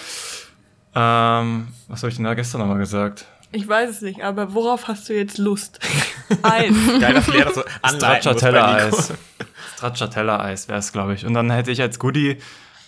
[0.94, 3.26] Ähm, was habe ich denn da gestern nochmal gesagt?
[3.52, 5.78] Ich weiß es nicht, aber worauf hast du jetzt Lust?
[6.42, 6.72] Eis.
[7.00, 7.62] Geil, dass Lea das so.
[7.96, 9.12] Stracciatella-Eis.
[9.76, 11.24] Stracciatella-Eis wäre es, glaube ich.
[11.26, 12.38] Und dann hätte ich als Goodie,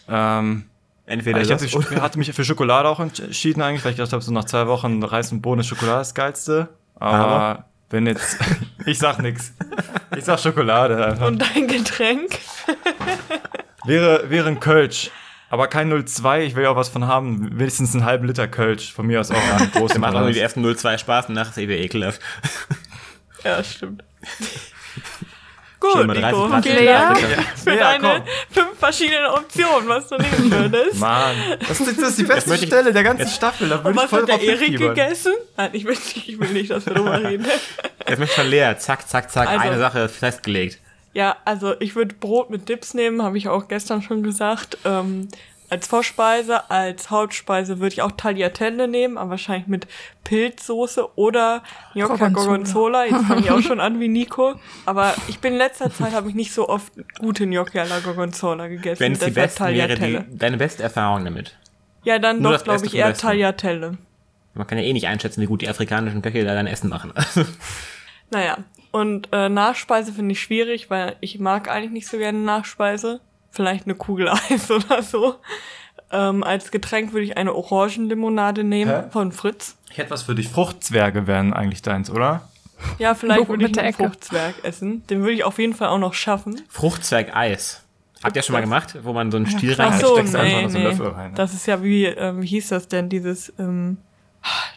[0.09, 0.64] ähm,
[1.07, 4.12] Entweder ich das hatte, oder- hatte mich für Schokolade auch entschieden eigentlich, weil ich gedacht
[4.12, 6.69] habe, so nach zwei Wochen Reis und Bohnen ist Schokolade das Geilste.
[6.97, 7.64] Aber, Aber?
[7.90, 8.38] Wenn jetzt,
[8.87, 9.52] ich sag nix.
[10.16, 11.26] Ich sag Schokolade einfach.
[11.26, 12.38] Und dein Getränk?
[13.85, 15.11] Wäre, wäre ein Kölsch.
[15.50, 17.59] Aber kein 02, ich will ja auch was von haben.
[17.59, 18.92] Wenigstens einen halben Liter Kölsch.
[18.92, 20.00] Von mir aus auch einen großen.
[20.00, 22.21] macht auch nur die ersten 0,2 Spaß und nachher ist eh ekelhaft.
[23.45, 24.04] Ja, stimmt.
[25.80, 26.47] Gut, mal 30 Nico.
[26.80, 26.85] Lea?
[26.87, 27.18] Dank
[27.56, 28.23] für Lea, deine komm.
[28.50, 30.99] fünf verschiedenen Optionen, was du nehmen würdest.
[30.99, 31.37] Mann,
[31.68, 33.68] das ist, das ist die beste ich- Stelle der ganzen Staffel.
[33.68, 35.35] Da Und würde ich was voll hat der Erik gegessen?
[35.56, 37.47] Nein, ich will nicht, ich will nicht, dass wir drüber reden.
[38.08, 38.75] Jetzt möchte ich von Lea.
[38.78, 39.49] Zack, zack, zack.
[39.49, 40.80] Also- eine Sache festgelegt.
[41.14, 44.78] Ja, also ich würde Brot mit Dips nehmen, habe ich auch gestern schon gesagt.
[44.85, 45.28] Ähm,
[45.70, 49.87] als Vorspeise, als Hauptspeise würde ich auch Tagliatelle nehmen, aber wahrscheinlich mit
[50.25, 51.62] Pilzsoße oder
[51.94, 53.04] Gnocchi Gorgonzola.
[53.04, 54.54] Jetzt fange ich auch schon an wie Nico.
[54.87, 58.68] Aber ich bin in letzter Zeit, habe ich nicht so oft gute Gnocchi alla Gorgonzola
[58.68, 59.00] gegessen.
[59.00, 61.56] Wenn es die beste wäre, die, deine beste Erfahrung damit.
[62.04, 63.12] Ja, dann Nur doch, glaube ich, eher.
[63.12, 63.99] Tagliatelle.
[64.54, 67.12] Man kann ja eh nicht einschätzen, wie gut die afrikanischen Köche da dein Essen machen.
[68.30, 68.58] Naja,
[68.90, 73.21] und äh, Nachspeise finde ich schwierig, weil ich mag eigentlich nicht so gerne Nachspeise.
[73.58, 75.34] Vielleicht eine Kugel Eis oder so.
[76.12, 79.10] Ähm, als Getränk würde ich eine Orangenlimonade nehmen Hä?
[79.10, 79.76] von Fritz.
[79.90, 80.49] Ich hätte was für dich.
[80.49, 82.49] Fruchtzwerge wären eigentlich deins, oder?
[83.00, 83.94] Ja, vielleicht würde ich einen.
[83.94, 85.04] Fruchtzwerg essen.
[85.08, 86.62] Den würde ich auf jeden Fall auch noch schaffen.
[86.68, 87.82] Fruchtzwerg-Eis.
[88.23, 89.88] Habt ihr schon mal gemacht, wo man so einen Stiel klar.
[89.88, 90.90] Ach rein so, steckst du einfach nee, so einen nee.
[90.90, 91.36] Löffel rein, ne?
[91.36, 93.97] Das ist ja wie, ähm, wie hieß das denn, dieses, ähm,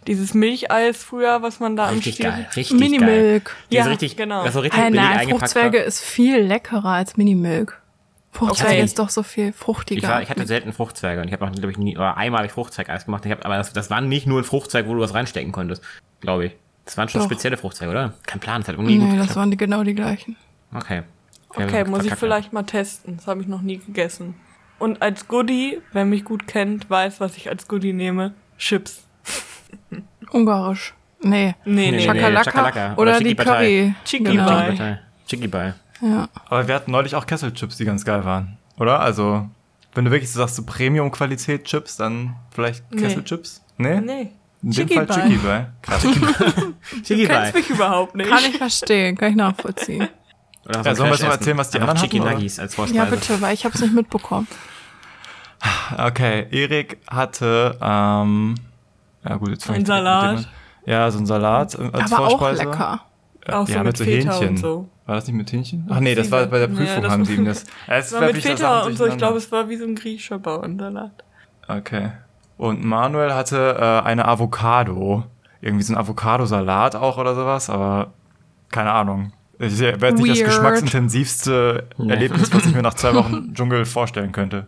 [0.07, 2.25] dieses Milcheis früher, was man da am Richtig Stiel...
[2.25, 2.89] geil, richtig geil.
[2.89, 3.55] Minimilk.
[3.69, 4.43] Ist Ja, richtig, genau.
[4.43, 5.85] Das so richtig billig nein, Fruchtzwerge war.
[5.85, 7.80] ist viel leckerer als Minimilk.
[8.31, 8.83] Fruchtzwerge Okay.
[8.83, 10.07] ist doch so viel Ich, fruchtiger.
[10.07, 12.51] war, ich hatte selten Fruchtzwerge und ich habe auch, glaube ich, nie, oder einmal ich
[12.51, 13.25] Fruchtzwergeis gemacht.
[13.25, 15.83] Ich hab, aber das, das war nicht nur ein Fruchtzwerg, wo du was reinstecken konntest,
[16.21, 16.55] glaube ich.
[16.85, 17.27] Das waren schon Doch.
[17.27, 18.13] spezielle Fruchtzwerge, oder?
[18.25, 20.35] Kein Plan, das hat irgendwie nee, gut das waren die, genau die gleichen.
[20.73, 21.03] Okay.
[21.49, 23.17] Okay, muss ich vielleicht mal testen.
[23.17, 24.35] Das habe ich noch nie gegessen.
[24.79, 28.33] Und als Goodie, wer mich gut kennt, weiß, was ich als Goodie nehme.
[28.57, 29.03] Chips.
[30.31, 30.93] Ungarisch.
[31.21, 31.55] Nee.
[31.65, 32.05] Nee, nee, nee.
[32.05, 32.93] Chakalaka Chakalaka.
[32.93, 33.35] oder, Oder die.
[33.35, 33.93] Curry.
[34.05, 34.45] Chicky genau.
[34.45, 34.99] Partei.
[35.27, 35.73] Partei.
[36.01, 36.27] Ja.
[36.49, 38.57] Aber wir hatten neulich auch Kesselchips, die ganz geil waren.
[38.77, 38.99] Oder?
[38.99, 39.47] Also,
[39.93, 42.89] wenn du wirklich so sagst, so Premium-Qualität-Chips, dann vielleicht.
[42.91, 43.61] Kesselchips?
[43.77, 44.01] Nee?
[44.01, 44.31] Nee.
[44.63, 45.07] In dem Chicky Fall.
[45.07, 45.73] Chicky Ball.
[45.81, 46.01] Krass.
[47.03, 47.51] Chicky Ball.
[47.51, 48.29] kennst mich überhaupt nicht.
[48.29, 50.07] Kann ich verstehen, kann ich nachvollziehen.
[50.65, 51.31] Oder Ja, sollen wir jetzt noch Crash-Essen.
[51.31, 52.33] erzählen, was die anderen Chicky hatten?
[52.33, 52.97] Nuggies als Vorspeise.
[53.03, 54.47] Ja, bitte, weil ich habe es nicht mitbekommen.
[55.97, 58.55] Okay, Erik hatte, ähm,
[59.23, 60.47] ja gut, jetzt Ein Salat.
[60.85, 62.63] Ja, so ein Salat äh, als Aber auch Vorspeise.
[62.63, 63.01] lecker.
[63.45, 64.49] Äh, Auch so ja, mit mit so Hähnchen.
[64.49, 64.89] und so.
[65.11, 65.87] War das nicht mit Hähnchen?
[65.89, 67.65] Ach nee, das war bei der Prüfung, das haben sie ihm das.
[67.85, 69.05] Ja, es Das war mit Feta Sachen und so.
[69.07, 71.25] Ich glaube, es war wie so ein griechischer Bauernsalat.
[71.67, 72.11] Okay.
[72.55, 75.25] Und Manuel hatte äh, eine Avocado.
[75.59, 78.13] Irgendwie so ein Avocadosalat auch oder sowas, aber
[78.69, 79.33] keine Ahnung.
[79.59, 84.67] Ich werde nicht das geschmacksintensivste Erlebnis, was ich mir nach zwei Wochen Dschungel vorstellen könnte.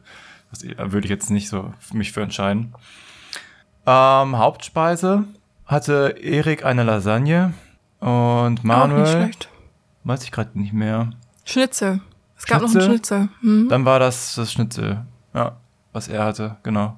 [0.51, 2.75] Das äh, würde ich jetzt nicht so für mich für entscheiden.
[3.85, 5.23] Ähm, Hauptspeise
[5.65, 7.53] hatte Erik eine Lasagne
[8.01, 9.47] und Auch nicht Manuel, schlecht.
[10.03, 11.11] Weiß ich gerade nicht mehr.
[11.45, 12.01] Schnitzel.
[12.37, 12.83] Es gab noch Schnitzel?
[12.83, 13.29] einen Schnitzel.
[13.41, 13.67] Hm?
[13.69, 15.05] Dann war das das Schnitzel.
[15.33, 15.57] Ja,
[15.91, 16.97] was er hatte, genau.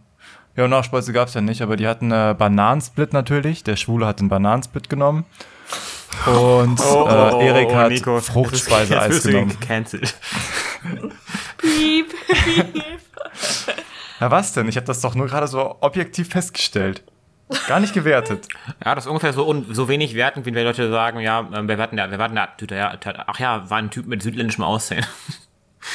[0.55, 3.63] Ja, und Nachspeise gab es ja nicht, aber die hatten äh, Bananensplit natürlich.
[3.63, 5.25] Der Schwule hat einen Bananensplit genommen.
[6.25, 9.49] Und äh, Erik hat Fruchtspeiseeis genommen.
[9.49, 10.15] gecancelt.
[11.57, 12.83] Piep, piep.
[14.19, 14.69] Ja, was denn?
[14.69, 17.03] Ich habe das doch nur gerade so objektiv festgestellt.
[17.67, 18.47] Gar nicht gewertet.
[18.83, 21.67] Ja, das ist ungefähr so, un so wenig wertend, wie wenn Leute sagen, ja, ähm,
[21.67, 22.93] wer war denn der, wer war denn der, ja,
[23.27, 25.05] ach ja, war ein Typ mit südländischem Aussehen.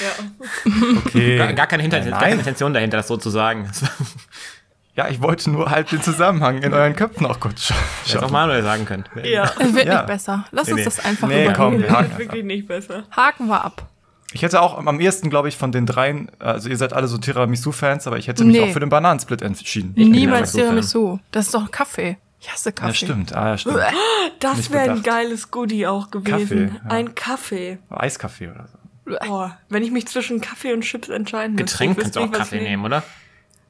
[0.01, 0.71] Ja.
[1.07, 1.37] Okay.
[1.37, 2.37] Gar, gar, keine, Hinter gar keine.
[2.37, 3.69] Intention dahinter, das so zu sagen.
[4.95, 7.75] Ja, ich wollte nur halt den Zusammenhang in euren Köpfen auch kurz scha
[8.07, 8.31] Hätte auch.
[8.31, 9.05] Manuel sagen können.
[9.25, 9.51] Ja.
[9.59, 9.95] Es wird Ja.
[9.99, 10.45] nicht besser.
[10.51, 10.85] Lass Nee, uns nee.
[10.85, 11.55] das einfach Nee, übergehen.
[11.57, 12.19] komm, wir haken einfach.
[12.19, 13.05] wirklich nicht besser.
[13.17, 13.89] Haken wir ab.
[14.33, 17.19] Ich hätte auch am ehesten, glaube ich, von den dreien, also ihr seid alle so
[17.19, 18.69] Tiramisu-Fans, aber ich hätte mich Nee.
[18.69, 19.93] auch für den Bananensplit entschieden.
[19.95, 20.53] bin Niemals.
[20.53, 21.19] Tiramisu.
[21.33, 22.17] Das ist doch Kaffee.
[22.41, 22.89] Ich hasse Kaffee.
[22.89, 23.35] Ja, stimmt.
[23.35, 23.81] Ah, ja, stimmt.
[24.39, 26.39] Das wäre ein geiles Goodie auch gewesen.
[26.39, 26.91] Kaffee, ja.
[26.91, 27.79] Ein Kaffee.
[27.91, 28.79] Eiskaffee oder so.
[29.27, 31.65] Boah, wenn ich mich zwischen Kaffee und Chips entscheiden müsste.
[31.73, 33.03] Getränk ich kannst du auch Kaffee ich nehmen, oder?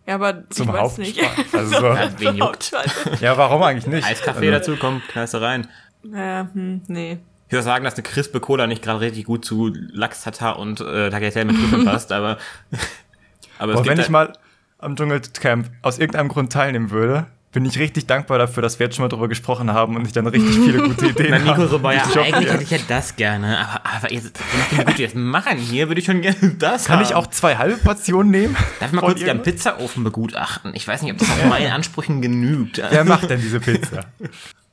[0.07, 1.21] Ja, aber Zum ich weiß nicht.
[1.53, 1.87] Also so.
[1.87, 2.43] Ja, wen juckt?
[2.73, 2.93] Hauptspeise.
[3.25, 4.07] Ja, warum eigentlich nicht?
[4.07, 5.69] Eiskaffee also, dazu, komm, knallst du rein.
[6.03, 7.19] Ja, hm, nee.
[7.51, 10.81] Ich würde sagen, dass eine Crispe Cola nicht gerade richtig gut zu Lachs Tatar und
[10.81, 12.39] äh, Tagliatelle mit Trüffeln passt, aber,
[13.59, 14.35] aber gibt wenn ich mal
[14.79, 18.95] am Dschungelcamp aus irgendeinem Grund teilnehmen würde, bin ich richtig dankbar dafür, dass wir jetzt
[18.95, 21.67] schon mal drüber gesprochen haben und ich dann richtig viele gute Ideen Nico habe.
[21.67, 22.53] so, boah, ja, Ich eigentlich ja.
[22.53, 26.07] hätte ich ja das gerne, aber, aber jetzt, nachdem wir jetzt machen hier, würde ich
[26.07, 27.05] schon gerne das Kann haben.
[27.05, 28.57] ich auch zwei halbe Portionen nehmen?
[28.79, 29.45] Darf ich mal kurz irgendwas?
[29.45, 30.71] Pizzaofen begutachten?
[30.77, 32.81] Ich weiß nicht, ob das auch meinen Ansprüchen genügt.
[32.91, 34.05] Wer macht denn diese Pizza?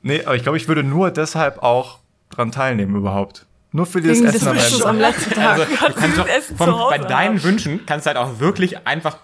[0.02, 1.98] Nee, aber ich glaube, ich würde nur deshalb auch
[2.30, 3.46] dran teilnehmen überhaupt.
[3.72, 5.58] Nur für dieses Wegen des Essen am Wischens am letzten Tag.
[5.58, 7.42] Also, du kannst doch, Essen vom, zu bei deinen haben.
[7.44, 9.18] Wünschen kannst du halt auch wirklich einfach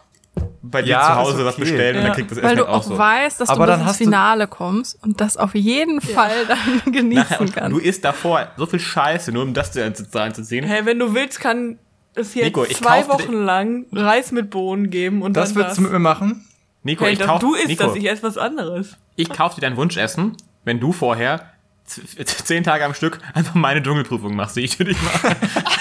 [0.63, 1.63] bei dir Ja, zu Hause was okay.
[1.63, 2.09] bestellen und Ja.
[2.09, 2.99] dann kriegt das Weil Essen du halt auch auch so.
[2.99, 6.33] weißt, dass Aber du bis ins hast du- Finale kommst und das auf jeden Fall
[6.49, 7.81] dann genießen Nachher, und du kannst.
[7.83, 10.65] isst davor so viel Scheiße, nur um das zu anzuziehen.
[10.65, 11.79] Hey, wenn du willst, kann
[12.15, 15.71] es hier Nico, ich zwei Wochen lang Reis mit Bohnen geben und Das dann würdest
[15.73, 15.77] das.
[15.77, 16.45] du mit mir machen?
[16.83, 18.97] Nico, hey, ich kauf, du isst Nico, das, ich esse was anderes.
[19.17, 21.51] ich kauf dir dein Wunschessen, wenn du vorher
[22.25, 25.37] zehn Tage am Stück einfach meine Dschungelprüfung machst, die ich für dich mache.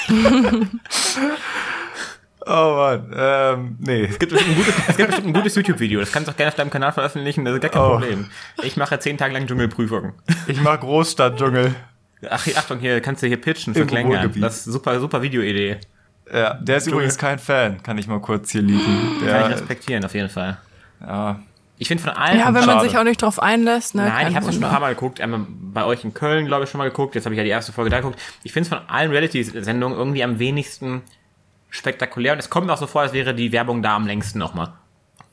[2.45, 4.03] Oh Mann, ähm, nee.
[4.03, 6.55] Es gibt bestimmt ein gutes, bestimmt ein gutes YouTube-Video, das kannst du auch gerne auf
[6.55, 7.89] deinem Kanal veröffentlichen, das ist gar kein Oh.
[7.91, 8.25] Problem.
[8.63, 10.11] Ich mache zehn Tage lang Dschungelprüfung.
[10.47, 11.73] Ich mag Großstadtdschungel.
[12.29, 14.15] Ach, Achtung, hier kannst du hier pitchen für Klänger.
[14.17, 14.43] Ruhrgebiet.
[14.43, 15.77] Das ist super, super Videoidee.
[16.33, 19.21] Ja, der ist übrigens kein Fan, kann ich mal kurz hier liegen.
[19.25, 20.57] Kann ich respektieren, auf jeden Fall.
[20.99, 21.39] ja,
[21.83, 22.39] Ich finde von allen.
[22.39, 24.07] Ja, wenn man sich auch nicht drauf einlässt, ne?
[24.07, 25.19] Nein, ich habe es schon ein paar Mal geguckt.
[25.19, 27.13] Einmal bei euch in Köln, glaube ich, schon mal geguckt.
[27.13, 28.17] Jetzt habe ich ja die erste Folge da geguckt.
[28.43, 31.01] Ich finde es von allen Reality-Sendungen irgendwie am wenigsten
[31.69, 32.31] spektakulär.
[32.33, 34.69] Und es kommt mir auch so vor, als wäre die Werbung da am längsten nochmal.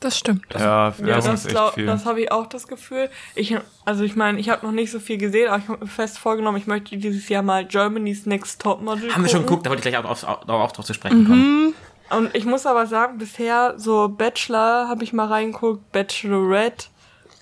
[0.01, 0.45] Das stimmt.
[0.55, 1.87] ja, Ja, Werbung das, ist echt glaub- viel.
[1.87, 3.11] das habe ich auch das Gefühl.
[3.37, 5.87] Ich, also ich meine, ich habe noch nicht so viel gesehen, aber ich habe mir
[5.91, 9.47] fest vorgenommen, ich möchte dieses Jahr mal Germany's Next Topmodel Haben wir schon gucken.
[9.47, 11.75] geguckt, da wollte ich gleich auch, auf, auch, auch drauf zu sprechen kommen.
[12.11, 16.87] Und ich muss aber sagen, bisher so Bachelor habe ich mal reingeguckt, Bachelorette,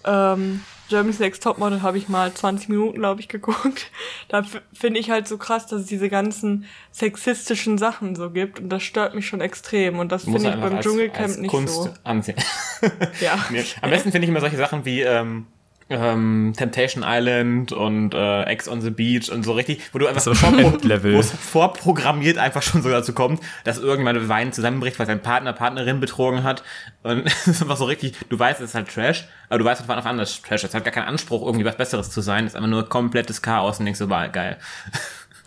[0.05, 3.91] ähm, Germany's Next Topmodel habe ich mal 20 Minuten, glaube ich, geguckt.
[4.29, 8.71] Da finde ich halt so krass, dass es diese ganzen sexistischen Sachen so gibt und
[8.71, 11.75] das stört mich schon extrem und das finde ich beim als, Dschungelcamp als nicht Kunst
[11.75, 11.95] so.
[12.05, 12.37] ansehen.
[13.21, 13.39] Ja.
[13.51, 15.47] Nee, am besten finde ich immer solche Sachen wie ähm,
[15.91, 20.21] ähm, Temptation Island und äh, Ex on the Beach und so richtig, wo du einfach
[21.15, 25.53] wo es vorprogrammiert einfach schon so dazu kommt, dass irgendwann Wein zusammenbricht, weil sein Partner,
[25.53, 26.63] Partnerin betrogen hat.
[27.03, 29.83] Und es ist einfach so richtig, du weißt, es ist halt Trash, aber du weißt
[29.83, 30.71] von Anfang an, dass Trash ist.
[30.71, 32.45] Es hat gar keinen Anspruch, irgendwie was Besseres zu sein.
[32.45, 34.59] Es ist einfach nur komplettes Chaos und denkst so, war geil.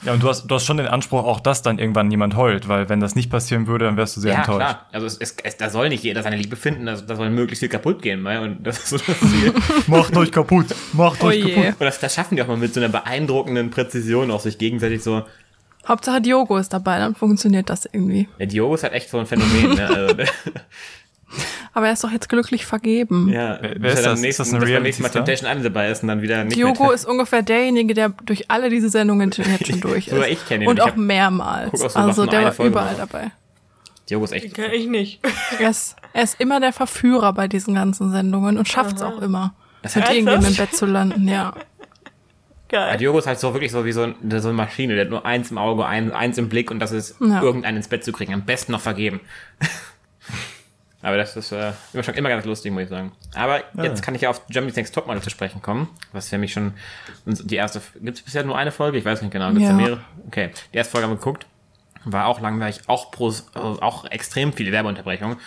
[0.03, 2.67] Ja, und du hast, du hast schon den Anspruch, auch dass dann irgendwann jemand heult,
[2.67, 4.57] weil wenn das nicht passieren würde, dann wärst du sehr Ja, enttäuscht.
[4.59, 4.85] klar.
[4.91, 7.59] Also es, es, es, da soll nicht jeder seine Liebe finden, also, da soll möglichst
[7.59, 8.23] viel kaputt gehen.
[8.23, 9.53] weil- Und das ist so das Ziel.
[9.87, 11.53] Macht euch kaputt, macht Oh euch je.
[11.53, 11.73] kaputt.
[11.79, 15.03] Und das, das schaffen die auch mal mit so einer beeindruckenden Präzision, auch sich gegenseitig
[15.03, 15.23] so.
[15.87, 18.27] Hauptsache Diogo ist dabei, dann funktioniert das irgendwie.
[18.39, 19.75] Der Diogo ist halt echt so ein Phänomen.
[19.75, 19.87] ne?
[19.87, 20.15] also,
[21.73, 23.29] Aber er ist doch jetzt glücklich vergeben.
[23.29, 24.19] ja, Wer- wer ist er dann das?
[24.19, 25.09] Ist nächsten, das dass beim nächsten Mal?
[25.09, 26.93] Temptation Island dabei ist und dann wieder nicht Diogo mehr.
[26.93, 30.13] ist ungefähr derjenige, der durch alle diese Sendungen jetzt schon durch ist.
[30.13, 30.67] Sogar ich kenn ihn.
[30.67, 31.71] Und auch mehrmals.
[31.71, 32.97] guck auch so also der war Folge überall mal.
[32.97, 33.31] dabei.
[34.09, 34.53] Diogo ist echt.
[34.53, 35.21] Kenn ich nicht.
[35.59, 39.21] Er ist, er ist immer der Verführer bei diesen ganzen Sendungen und schafft es auch
[39.21, 40.55] immer, Das mit hat, irgendwem im?
[40.55, 41.33] Bett zu landen, ja.
[41.33, 41.53] ja,
[42.67, 42.97] Geil.
[42.97, 44.95] Diogo ist halt so wirklich so wie so, ein, so eine Maschine.
[44.95, 47.41] Der hat nur eins im Auge, ein, eins im Blick und das ist, Ja.
[47.41, 48.33] irgendeinen ins Bett zu kriegen.
[48.33, 49.21] Am besten noch vergeben.
[51.03, 53.11] Aber das ist äh, immer schon immer ganz lustig, muss ich sagen.
[53.33, 56.53] Aber jetzt kann ich ja auf Germany's Next Topmodel zu sprechen kommen, was für mich
[56.53, 56.73] schon
[57.25, 57.81] die erste.
[58.01, 58.97] Gibt es bisher nur eine Folge?
[58.97, 59.49] Ich weiß nicht genau.
[59.49, 59.69] Gibt's Ja.
[59.69, 59.99] da mehrere?
[60.27, 61.45] Okay, die erste Folge haben wir geguckt.
[62.05, 65.37] War auch langweilig, auch pro, äh, auch extrem viele Werbeunterbrechungen.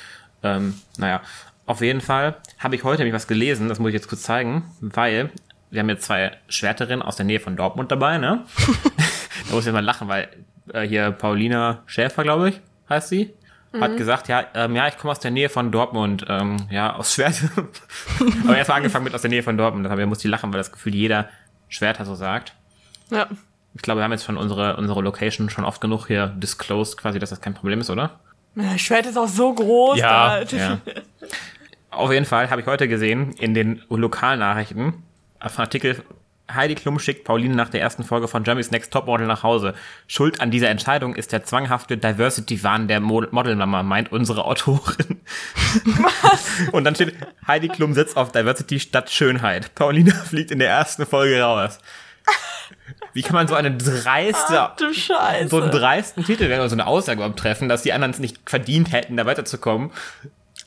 [0.43, 1.21] Ähm, naja,
[1.67, 4.65] auf jeden Fall habe ich heute nämlich was gelesen, das muss ich jetzt kurz zeigen,
[4.81, 5.31] weil
[5.71, 8.45] wir haben jetzt zwei Schwärterinnen aus der Nähe von Dortmund dabei, ne?
[9.49, 10.29] da muss ich mal lachen, weil
[10.73, 13.33] äh, hier Paulina Schäfer, glaube ich, heißt sie,
[13.81, 17.15] hat gesagt, ja, ähm, ja, ich komme aus der Nähe von Dortmund, ähm, ja, aus
[17.15, 17.43] Schwert.
[18.45, 20.73] Aber erstmal angefangen mit aus der Nähe von Dortmund, deshalb musste ich lachen, weil das
[20.73, 21.29] Gefühl jeder
[21.69, 22.55] Schwerter so sagt.
[23.11, 23.27] Ja.
[23.75, 27.19] Ich glaube, wir haben jetzt schon unsere, unsere Location schon oft genug hier disclosed, quasi,
[27.19, 28.21] dass das kein Problem ist, oder?
[28.55, 29.99] Ja, Schwert ist auch so groß.
[29.99, 30.79] Ja, da- Ja.
[31.91, 34.95] Auf jeden Fall habe ich heute gesehen in den Lokalnachrichten
[35.41, 36.03] auf einen Artikel
[36.53, 39.75] Heidi Klum schickt Pauline nach der ersten Folge von Jeremy's Next Topmodel nach Hause.
[40.07, 45.21] Schuld an dieser Entscheidung ist der zwanghafte Diversity-Wahn der Mo Modelmama, meint unsere Autorin.
[46.23, 46.69] Was?
[46.73, 47.15] Und dann steht,
[47.47, 49.75] Heidi Klum sitzt auf Diversity statt Schönheit.
[49.75, 51.79] Pauline fliegt in der ersten Folge raus.
[53.15, 54.71] Wie kann man so eine dreiste,
[55.49, 58.19] so einen dreisten Titel, wenn wir so eine Aussage überhaupt treffen, dass die anderen es
[58.19, 59.93] nicht verdient hätten, da weiterzukommen?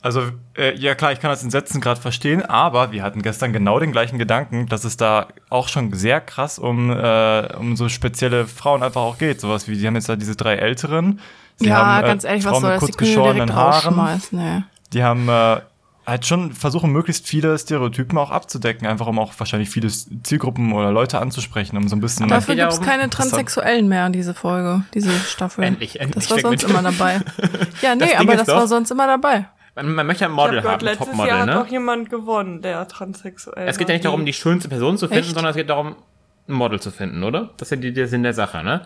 [0.01, 0.21] Also,
[0.55, 3.79] äh, ja klar, ich kann das in Sätzen gerade verstehen, aber wir hatten gestern genau
[3.79, 8.45] den gleichen Gedanken, dass es da auch schon sehr krass um, äh, um so spezielle
[8.47, 9.41] Frauen einfach auch geht.
[9.41, 11.19] Sowas wie, die haben jetzt da diese drei Älteren.
[11.57, 12.85] Sie ja, haben, äh, ganz ehrlich, was Frauen soll mit das?
[12.87, 13.73] Die kurz wir geschorenen Haaren.
[13.73, 14.63] rausschmeißen, ne.
[14.93, 15.57] Die haben äh,
[16.05, 20.91] halt schon versuchen, möglichst viele Stereotypen auch abzudecken, einfach um auch wahrscheinlich viele Zielgruppen oder
[20.91, 22.27] Leute anzusprechen, um so ein bisschen.
[22.29, 23.09] Dafür gibt's um- keine.
[23.09, 25.63] Transsexuellen mehr in diese Folge, diese Staffel.
[25.63, 27.19] Endlich, endlich, Das war sonst immer dabei.
[27.81, 29.47] Ja, nee, Das aber das doch- war sonst immer dabei.
[29.77, 31.53] Man, man möchte ein Ich Model hab gehört, haben, ein letztes Topmodel, Jahr hat ne?
[31.53, 33.95] doch jemand gewonnen, der transsexuell Es geht ja war.
[33.95, 35.33] nicht darum, die schönste Person zu finden, Echt?
[35.33, 35.95] sondern es geht darum,
[36.47, 37.51] ein Model zu finden, oder?
[37.57, 38.81] Das ist ja die, der Sinn der Sache, ne?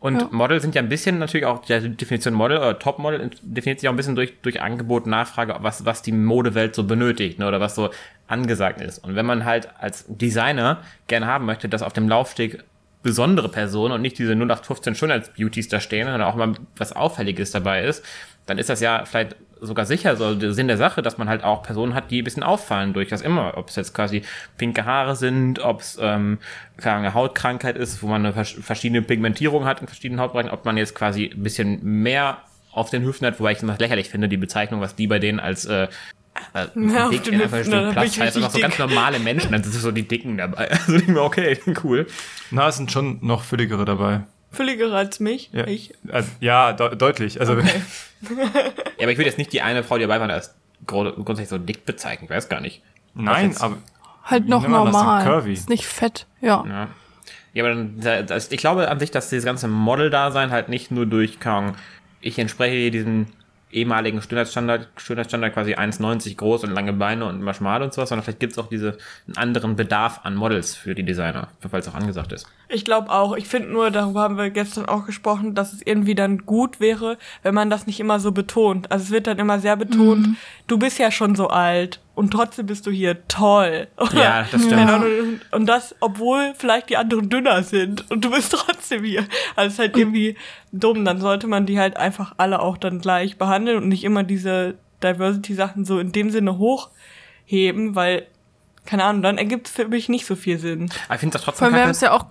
[0.00, 0.28] Und Ja.
[0.32, 3.92] Model sind ja ein bisschen natürlich auch, die Definition Model oder Topmodel definiert sich auch
[3.92, 7.46] ein bisschen durch, durch Angebot, Nachfrage, was, was die Modewelt so benötigt, ne?
[7.46, 7.90] oder was so
[8.26, 8.98] angesagt ist.
[8.98, 12.64] Und wenn man halt als Designer gerne haben möchte, dass auf dem Laufsteg
[13.04, 17.84] besondere Personen und nicht diese 0815 Schönheitsbeauties da stehen, sondern auch mal was Auffälliges dabei
[17.84, 18.04] ist,
[18.46, 21.44] dann ist das ja vielleicht sogar sicher so der Sinn der Sache, dass man halt
[21.44, 23.56] auch Personen hat, die ein bisschen auffallen durch das immer.
[23.56, 24.22] Ob es jetzt quasi
[24.58, 26.38] pinke Haare sind, ob es ähm,
[26.76, 30.50] keine Ahnung, eine Hautkrankheit ist, wo man eine vers verschiedene Pigmentierung hat in verschiedenen Hautbereichen,
[30.50, 32.38] ob man jetzt quasi ein bisschen mehr
[32.72, 35.18] auf den Hüften hat, wobei ich es immer lächerlich finde, die Bezeichnung, was die bei
[35.18, 35.88] denen als äh,
[36.54, 39.62] äh, Ja, dick in Hüften, da bin Platz heißt, einfach so ganz normale Menschen, dann
[39.62, 40.70] sind so die Dicken dabei.
[40.86, 42.06] Also ich mir, okay, cool.
[42.50, 44.22] Na, es sind schon noch fülligere dabei.
[44.52, 45.50] Fülliger als mich.
[45.52, 45.94] Ja, Ich.
[46.10, 47.40] also, ja de deutlich.
[47.40, 47.64] Also, Ja,
[49.00, 50.54] aber ich würde jetzt nicht die eine Frau, die dabei war, als
[50.86, 52.82] grund- grundsätzlich so dick bezeichnen, ich weiß gar nicht.
[53.14, 53.78] nein, jetzt- aber
[54.24, 55.24] Halt noch normal.
[55.24, 55.52] Curvy?
[55.52, 56.64] Ist nicht fett, ja.
[56.68, 56.88] Ja.
[57.54, 60.90] Ja, aber dann, da- das, ich glaube an sich, dass dieses ganze Model-Dasein halt nicht
[60.92, 61.74] nur durch, Ahnung,
[62.20, 63.26] ich entspreche hier diesem
[63.72, 68.24] ehemaligen Schönheitsstandard, Schönheitsstandard quasi 1,90 groß und lange Beine und immer schmal und sowas, sondern
[68.24, 71.94] vielleicht gibt es auch diese, einen anderen Bedarf an Models für die Designer, es auch
[71.94, 72.46] angesagt ist.
[72.68, 73.36] Ich glaube auch.
[73.36, 77.18] Ich finde nur, darüber haben wir gestern auch gesprochen, dass es irgendwie dann gut wäre,
[77.42, 78.90] wenn man das nicht immer so betont.
[78.92, 82.66] Also es wird dann immer sehr betont, du bist ja schon so alt und trotzdem
[82.66, 83.88] bist du hier toll.
[84.12, 84.90] Ja, das stimmt.
[84.90, 89.26] Ahnung, Und und das, obwohl vielleicht die anderen dünner sind und du bist trotzdem hier.
[89.56, 90.36] Also es ist halt irgendwie
[90.72, 91.04] dumm.
[91.04, 94.74] Dann sollte man die halt einfach alle auch dann gleich behandeln und nicht immer diese
[95.02, 98.26] Diversity-Sachen so in dem Sinne hochheben, weil,
[98.84, 100.90] keine Ahnung, dann ergibt es für mich nicht so viel Sinn.
[101.06, 102.26] Aber ich finde das Vor trotzdem allem, wir haben es ja auch,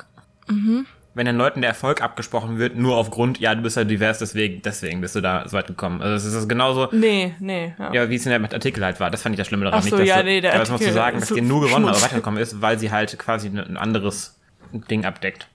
[1.13, 4.61] wenn den Leuten der Erfolg abgesprochen wird, nur aufgrund, ja, du bist ja divers, deswegen,
[4.61, 6.01] deswegen bist du da so weit gekommen.
[6.01, 7.73] Also es ist genauso, Nee, nee.
[7.77, 7.93] Ja.
[7.93, 9.11] Ja, wie es in dem Artikel halt war.
[9.11, 9.79] Das fand ich das Schlimme daran.
[9.79, 11.29] Ach so, nicht, dass ja, du, nee, der aber das muss zu Artikel sagen, dass
[11.29, 12.03] so die nur gewonnen, aber Schmutz.
[12.05, 14.37] weitergekommen ist, weil sie halt quasi ein ein anderes
[14.89, 15.47] Ding abdeckt.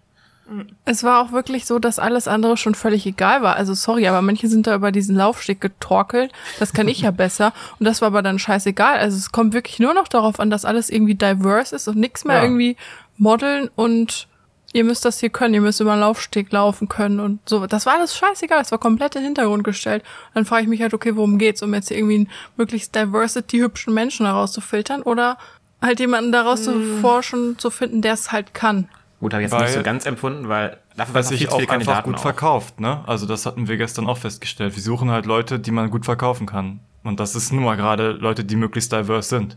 [0.85, 3.57] es war auch wirklich so, dass alles andere schon völlig egal war.
[3.57, 6.33] Also sorry, aber manche sind da über diesen Laufsteg getorkelt.
[6.61, 7.53] Das kann ich ja besser.
[7.81, 8.99] Und das war aber dann scheißegal.
[8.99, 12.25] Also es kommt wirklich nur noch darauf an, dass alles irgendwie diverse ist und nichts
[12.27, 12.43] mehr Ja.
[12.45, 12.77] irgendwie
[13.17, 14.29] modeln und
[14.73, 17.67] ihr müsst das hier können, ihr müsst über den Laufsteg laufen können und so.
[17.67, 20.03] Das war alles scheißegal, das war komplett in den Hintergrund gestellt.
[20.35, 23.95] Dann frage ich mich halt, okay, worum geht's, um jetzt irgendwie einen möglichst diversity hübschen
[23.95, 25.39] Menschen herauszufiltern oder
[25.81, 28.89] halt jemanden daraus zu forschen, zu finden, der es halt kann.
[29.21, 31.63] Gut, habe ich jetzt Weil- nicht so ganz empfunden, weil dafür was sich auch viele
[31.63, 32.23] einfach Kandidaten gut auch.
[32.23, 33.03] verkauft, ne?
[33.07, 34.75] Also das hatten wir gestern auch festgestellt.
[34.77, 36.81] Wir suchen halt Leute, die man gut verkaufen kann.
[37.03, 39.57] Und das ist nun mal gerade Leute, die möglichst diverse sind.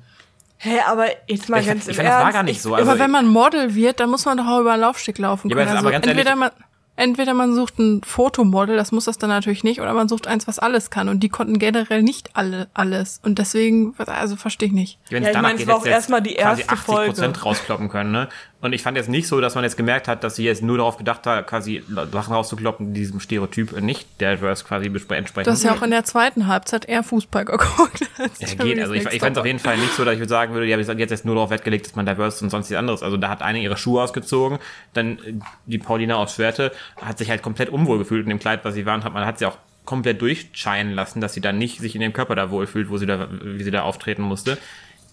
[0.61, 2.33] Hä, aber jetzt mal Ich- ganz ich im find, das war Ernst.
[2.33, 2.75] gar nicht ich, so.
[2.75, 5.49] Also aber wenn man Model wird, dann muss man doch auch über den Laufsteg laufen
[5.49, 5.75] Ja, aber können.
[5.75, 6.51] jetzt- aber also ganz entweder ehrlich- man
[6.99, 10.47] entweder man sucht ein Fotomodel, das muss das dann natürlich nicht, oder man sucht eins,
[10.47, 11.09] was alles kann.
[11.09, 13.19] Und die konnten generell nicht alle alles.
[13.23, 14.99] Und deswegen, also verstehe ich nicht.
[15.09, 17.37] Wenn Ja, ich danach mein, es war auch jetzt erstmal die quasi erste 80 Prozent
[17.37, 17.39] Folge.
[17.41, 18.29] rauskloppen können, ne?
[18.61, 20.77] Und ich fand jetzt nicht so, dass man jetzt gemerkt hat, dass sie jetzt nur
[20.77, 21.81] darauf gedacht hat, quasi
[22.11, 25.45] Sachen rauszukloppen, die diesem Stereotyp nicht diverse quasi entsprechen.
[25.45, 28.01] Du hast ja auch in der zweiten Halbzeit eher Fußball geguckt.
[28.39, 28.79] Ja, geht.
[28.79, 30.65] Also ich, ich fand es auf jeden Fall nicht so, dass ich würde sagen würde,
[30.65, 32.77] ja, wir sind jetzt nur darauf Wert gelegt, dass man diverse ist und sonst nichts
[32.77, 33.01] anderes.
[33.01, 34.59] Also da hat eine ihre Schuhe ausgezogen,
[34.93, 38.73] dann die Paulina aus Schwerte hat sich halt komplett unwohl gefühlt in dem Kleid, was
[38.73, 41.79] sie war und hat, man hat sie auch komplett durchscheinen lassen, dass sie dann nicht
[41.79, 44.57] sich in dem Körper da wohlfühlt, wo sie da, wie sie da auftreten musste.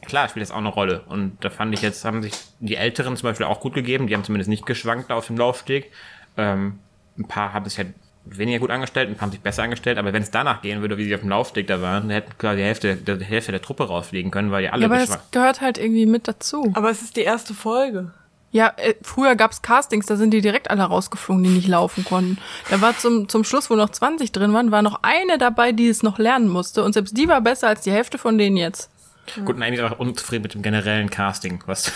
[0.04, 1.02] Klar, spielt das auch eine Rolle.
[1.08, 4.06] Und da fand ich jetzt, haben sich die Älteren zum Beispiel auch gut gegeben.
[4.06, 5.90] Die haben zumindest nicht geschwankt auf dem Laufsteg.
[6.36, 6.78] Ähm,
[7.18, 7.88] ein paar haben sich halt
[8.26, 9.98] weniger gut angestellt, ein paar haben sich besser angestellt.
[9.98, 12.36] Aber wenn es danach gehen würde, wie sie auf dem Laufsteg da waren, dann hätten
[12.38, 15.22] quasi die Hälfte, die Hälfte der Truppe rausfliegen können, weil die alle Ja, aber geschwankt
[15.24, 16.70] das gehört halt irgendwie mit dazu.
[16.74, 18.12] aber es ist die erste Folge.
[18.56, 22.38] Ja, äh, früher gab's Castings, da sind die direkt alle rausgeflogen, die nicht laufen konnten.
[22.70, 25.88] Da war zum, zum Schluss, wo noch 20 drin waren, war noch eine dabei, die
[25.88, 26.82] es noch lernen musste.
[26.82, 28.88] Und selbst die war besser als die Hälfte von denen jetzt.
[29.44, 31.62] Gut, und eigentlich auch unzufrieden mit dem generellen Casting.
[31.66, 31.92] Was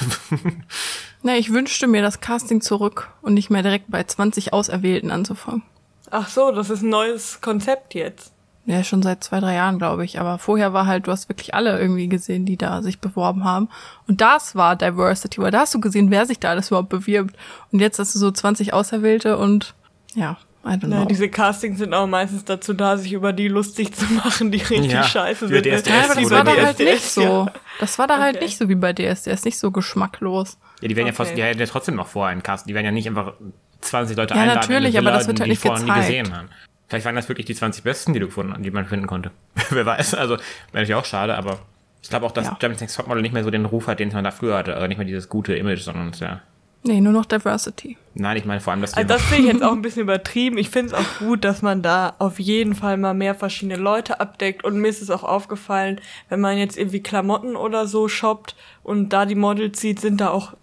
[1.23, 5.63] Na, ich wünschte mir das Casting zurück und nicht mehr direkt bei 20 Auserwählten anzufangen.
[6.11, 8.33] Ach so, das ist ein neues Konzept jetzt.
[8.67, 10.21] Ja, schon seit zwei, drei Jahren, glaube ich.
[10.21, 13.69] Aber vorher war halt, du hast wirklich alle irgendwie gesehen, die da sich beworben haben.
[14.07, 17.37] Und das war Diversity, weil da hast du gesehen, wer sich da alles überhaupt bewirbt.
[17.73, 19.75] Und jetzt hast du so 20 Auserwählte und
[20.15, 21.05] ja, I don't Ja, know.
[21.07, 24.93] diese Castings sind auch meistens dazu da, sich über die lustig zu machen, die richtig
[24.93, 25.65] Ja, scheiße sind.
[25.65, 27.23] DSDS ja, aber das war da halt nicht so.
[27.23, 27.53] ja.
[27.79, 28.45] Das war da halt Okay.
[28.45, 30.59] nicht so wie bei DSDS, nicht so geschmacklos.
[30.83, 31.17] Ja, die werden ja, Okay.
[31.17, 32.69] fast, die ja trotzdem noch vorher einen Cast.
[32.69, 33.33] Die werden ja nicht einfach
[33.81, 34.61] 20 Leute Ja, einladen.
[34.61, 36.43] natürlich, in eine aber das wird halt nicht vorher nie gezeigt.
[36.91, 39.31] Vielleicht waren das wirklich die 20 besten, die du gefunden, die man finden konnte.
[39.71, 41.61] Wer weiß, also wäre natürlich auch schade, aber
[42.03, 42.57] ich glaube auch, dass Ja.
[42.59, 44.75] Germany's Next Topmodel nicht mehr so den Ruf hat, den man da früher hatte.
[44.75, 46.41] Also nicht mehr dieses gute Image, sondern ja.
[46.83, 47.97] Nee, nur noch Diversity.
[48.15, 50.59] Nein, ich meine vor allem, dass Also das finde ich jetzt auch ein bisschen übertrieben.
[50.59, 54.19] Ich finde es auch gut, dass man da auf jeden Fall mal mehr verschiedene Leute
[54.19, 54.65] abdeckt.
[54.65, 59.11] Und mir ist es auch aufgefallen, wenn man jetzt irgendwie Klamotten oder so shoppt und
[59.11, 60.55] da die Models sieht, sind da auch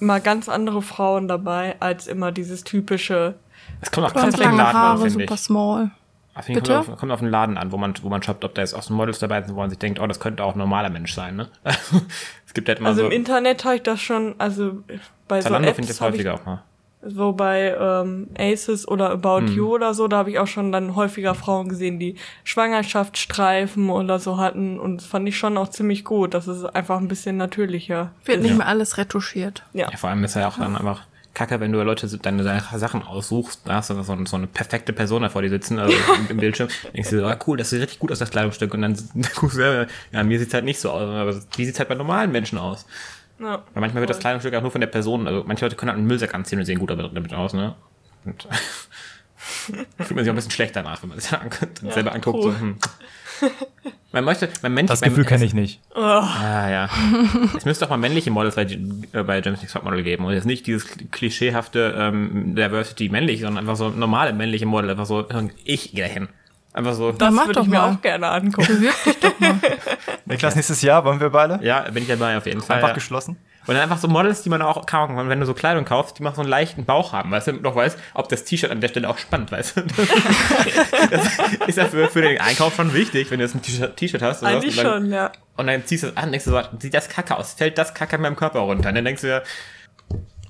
[0.00, 3.34] mal ganz andere Frauen dabei, als immer dieses typische.
[3.80, 5.28] Es kommt auch Ganz auf den Laden an, finde ich.
[5.30, 5.90] super small.
[6.46, 6.74] Jeden Bitte?
[6.74, 8.74] Kommt, auf, kommt auf den Laden an, wo man, wo man shoppt, ob da jetzt
[8.74, 10.90] auch so Models dabei sind, wo man sich denkt, oh, das könnte auch ein normaler
[10.90, 11.48] Mensch sein, ne?
[11.64, 13.06] es gibt halt immer Also so.
[13.06, 14.82] im Internet habe ich das schon, also
[15.28, 16.62] bei so Zalando finde ich Apps das hab ich häufiger auch mal.
[17.08, 20.94] So bei ähm, Aces oder About You oder so, da habe ich auch schon dann
[20.96, 24.78] häufiger Frauen gesehen, die Schwangerschaftsstreifen oder so hatten.
[24.80, 26.34] Und das fand ich schon auch ziemlich gut.
[26.34, 28.10] Das ist einfach ein bisschen natürlicher.
[28.24, 29.62] Wird nicht mehr alles retuschiert.
[29.72, 29.88] Ja.
[29.90, 31.02] Ja, vor allem ist ja auch dann einfach
[31.36, 35.20] kacke, wenn du Leute deine Sachen aussuchst, da hast du so, so eine perfekte Person
[35.20, 36.68] da vor dir sitzen, also im, im Bildschirm.
[36.94, 38.72] Denkst du, so, ah, cool, das sieht richtig gut aus, das Kleidungsstück.
[38.72, 38.94] Und dann
[39.36, 41.94] guckst du selber, ja, mir sieht's halt nicht so aus, aber wie sieht's halt bei
[41.94, 42.86] normalen Menschen aus?
[43.38, 43.62] Ja.
[43.74, 44.18] Weil manchmal wird das.
[44.18, 46.64] Kleidungsstück auch nur von der Person, also manche Leute können halt einen Müllsack anziehen und
[46.64, 47.74] sehen gut damit damit aus, ne?
[48.24, 48.48] Und
[49.36, 52.14] fühlt man sich auch ein bisschen schlecht danach, wenn man sich dann und Ja, selber
[52.14, 52.38] anguckt.
[52.44, 52.52] cool.
[52.52, 52.78] So, hm.
[54.12, 55.80] Man möchte, man Mensch, Das Gefühl kenne ich nicht.
[55.94, 56.88] Ah, ja.
[57.56, 60.46] es müsste auch mal männliche Models bei, äh, bei James Next Topmodel geben und jetzt
[60.46, 65.26] nicht dieses klischeehafte ähm, Diversity männlich, sondern einfach so normale männliche Model, einfach so,
[65.64, 66.28] ich gehe dahin.
[66.72, 67.94] Einfach so, Das mach würde doch ich mir mal.
[67.94, 68.66] auch gerne angucken.
[68.66, 69.54] Bewirb dich doch mal.
[70.26, 71.58] Niklas, nächstes Jahr wollen wir beide?
[71.62, 72.76] ja, bin ich dabei auf jeden Fall.
[72.76, 72.94] Einfach ja.
[72.94, 73.36] geschlossen?
[73.66, 76.18] Und dann einfach so Models, die man auch kaufen kann, wenn du so Kleidung kaufst,
[76.18, 78.44] die machen so einen leichten Bauch haben, weißt du, damit du noch weißt, ob das
[78.44, 79.80] T-Shirt an der Stelle auch spannt, weißt du.
[81.10, 81.28] das
[81.66, 83.62] ist ja für, für den Einkauf schon wichtig, wenn du jetzt ein
[83.96, 84.42] T-Shirt hast.
[84.42, 85.32] oder was, Eigentlich und dann, schon, ja.
[85.56, 87.92] Und dann ziehst du es an, denkst du so, sieht das kacke aus, fällt das
[87.94, 88.88] kacke an meinem Körper runter.
[88.90, 89.42] Und dann denkst du ja,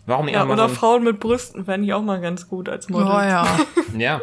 [0.05, 2.88] warum nicht ja oder so Frauen mit Brüsten fände ich auch mal ganz gut als
[2.88, 3.07] Model.
[3.09, 3.46] Oh ja,
[3.96, 4.20] Ja,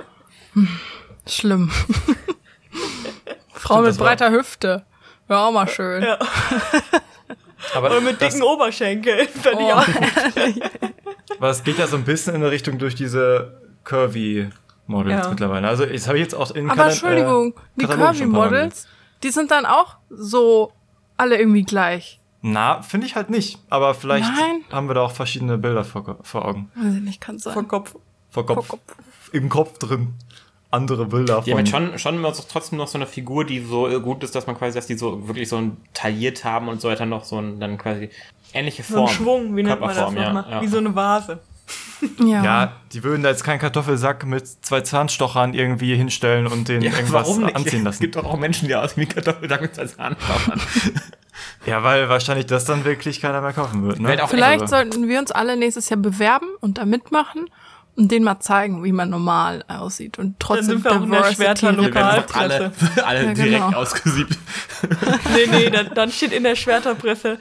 [1.27, 1.71] schlimm.
[3.53, 4.85] Frau mit das war- breiter Hüfte.
[5.27, 6.03] Wäre auch mal schön.
[6.03, 6.19] Ja.
[7.75, 9.73] Aber Oder mit das, dicken Oberschenkeln fände ich Oh.
[9.73, 15.29] auch aber es geht ja so ein bisschen in eine Richtung durch diese Curvy-Models Ja.
[15.29, 15.67] mittlerweile.
[15.67, 18.87] Also, das habe ich jetzt auch in Aber Kalen- Entschuldigung, äh, die Mal Curvy-Models,
[19.23, 20.71] die sind dann auch so
[21.17, 22.19] alle irgendwie gleich.
[22.41, 23.59] Na, finde ich halt nicht.
[23.69, 24.63] Aber vielleicht Nein.
[24.71, 26.69] haben wir da auch verschiedene Bilder vor, vor Augen.
[26.75, 27.53] Weiß ich nicht, kann sein.
[27.53, 27.95] vor Kopf.
[28.29, 28.67] Vor Kopf.
[28.67, 28.81] Kopf.
[29.31, 30.13] Im Kopf drin.
[30.73, 31.65] Andere Bilder die haben von.
[31.65, 34.35] jetzt schon, schon immer so, trotzdem noch so eine Figur, die so äh, gut ist,
[34.35, 37.23] dass man quasi, dass die so wirklich so ein tailliert haben und so weiter noch
[37.23, 38.09] so ein, dann quasi
[38.53, 39.07] ähnliche So Form.
[39.07, 40.45] ein Schwung, wie nennt man das ja, nochmal?
[40.49, 40.61] ja.
[40.61, 41.39] Wie so eine Vase.
[42.19, 42.43] Ja.
[42.43, 46.91] ja, die würden da jetzt keinen Kartoffelsack mit zwei Zahnstochern irgendwie hinstellen und den Ja,
[46.91, 47.55] irgendwas warum nicht?
[47.55, 48.01] anziehen Es lassen.
[48.01, 50.59] gibt doch auch Menschen, die aussehen wie Kartoffelsack mit zwei Zahnstochern.
[51.65, 53.99] Ja, weil wahrscheinlich das dann wirklich keiner mehr kaufen wird.
[53.99, 54.15] Ne?
[54.27, 57.49] Vielleicht Also, sollten wir uns alle nächstes Jahr bewerben und da mitmachen
[57.95, 61.23] und denen mal zeigen, wie man normal aussieht und trotzdem sind wir auch in der
[61.33, 62.71] Schwerter Wir werden lokal- einfach alle,
[63.05, 63.77] alle Ja, direkt genau.
[63.77, 64.37] ausgesiebt.
[65.33, 67.37] Nee, nee, dann, dann steht in der Schwerterpresse,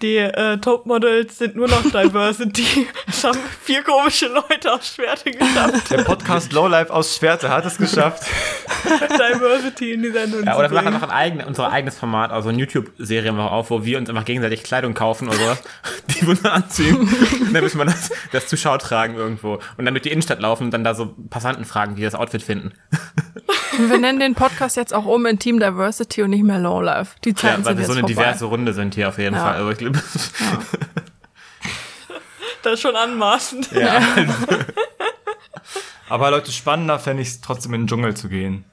[0.00, 2.86] die äh, Topmodels sind nur noch Diversity.
[3.08, 7.78] Es haben vier komische Leute aus Schwerte geschafft, der Podcast Lowlife aus Schwerte hat es
[7.78, 8.22] geschafft.
[9.10, 12.48] Diversity in die Sendung Ja, oder wir machen einfach ein eigen, unser eigenes Format, also
[12.48, 15.62] eine YouTube-Serie einfach auf, wo wir uns einfach gegenseitig Kleidung kaufen oder sowas,
[16.08, 16.96] die wir dann anziehen.
[16.98, 19.58] Und dann müssen wir das, das zur Schau tragen irgendwo.
[19.76, 22.42] Und dann durch die Innenstadt laufen und dann da so Passanten fragen, die das Outfit
[22.42, 22.72] finden.
[23.78, 27.16] Und wir nennen den Podcast jetzt auch um in Team Diversity und nicht mehr Lowlife.
[27.24, 28.14] Die Ja, Zeiten weil sind wir jetzt so eine vorbei.
[28.14, 29.42] diverse Runde sind hier auf jeden Ja.
[29.44, 29.54] Fall.
[29.56, 30.00] Also ich glaube,
[32.62, 33.70] Das ist schon anmaßend.
[33.72, 34.00] ja.
[36.08, 38.64] Aber Leute, spannender fände ich es trotzdem in den Dschungel zu gehen.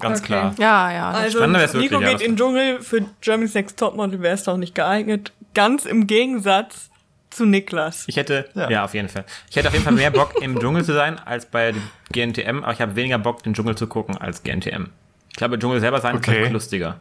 [0.00, 0.26] Ganz Okay.
[0.26, 0.54] klar.
[0.58, 1.10] Ja, ja.
[1.10, 4.34] Also, Spannender wär's wirklich, Nico ja, geht in den Dschungel, für Germany's Next Topmodel wäre
[4.34, 5.32] es doch nicht geeignet.
[5.54, 6.89] Ganz im Gegensatz
[7.30, 8.04] zu Niklas.
[8.08, 8.70] Ich hätte, ja.
[8.70, 8.84] Ja.
[8.84, 9.24] auf jeden Fall.
[9.48, 11.74] Ich hätte auf jeden Fall mehr Bock, im Dschungel zu sein, als bei
[12.12, 14.86] GNTM, aber ich habe weniger Bock, den Dschungel zu gucken, als GNTM.
[15.30, 16.42] Ich glaube, Dschungel selber sein ist Okay.
[16.42, 17.00] halt lustiger.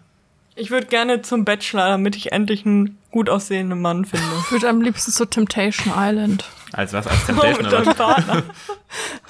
[0.55, 4.25] Ich würde gerne zum Bachelor, damit ich endlich einen gut aussehenden Mann finde.
[4.45, 6.43] Ich würde am liebsten zu Temptation Island.
[6.73, 7.07] Als was?
[7.07, 8.43] Als Oh, Temptation oder deinem Partner.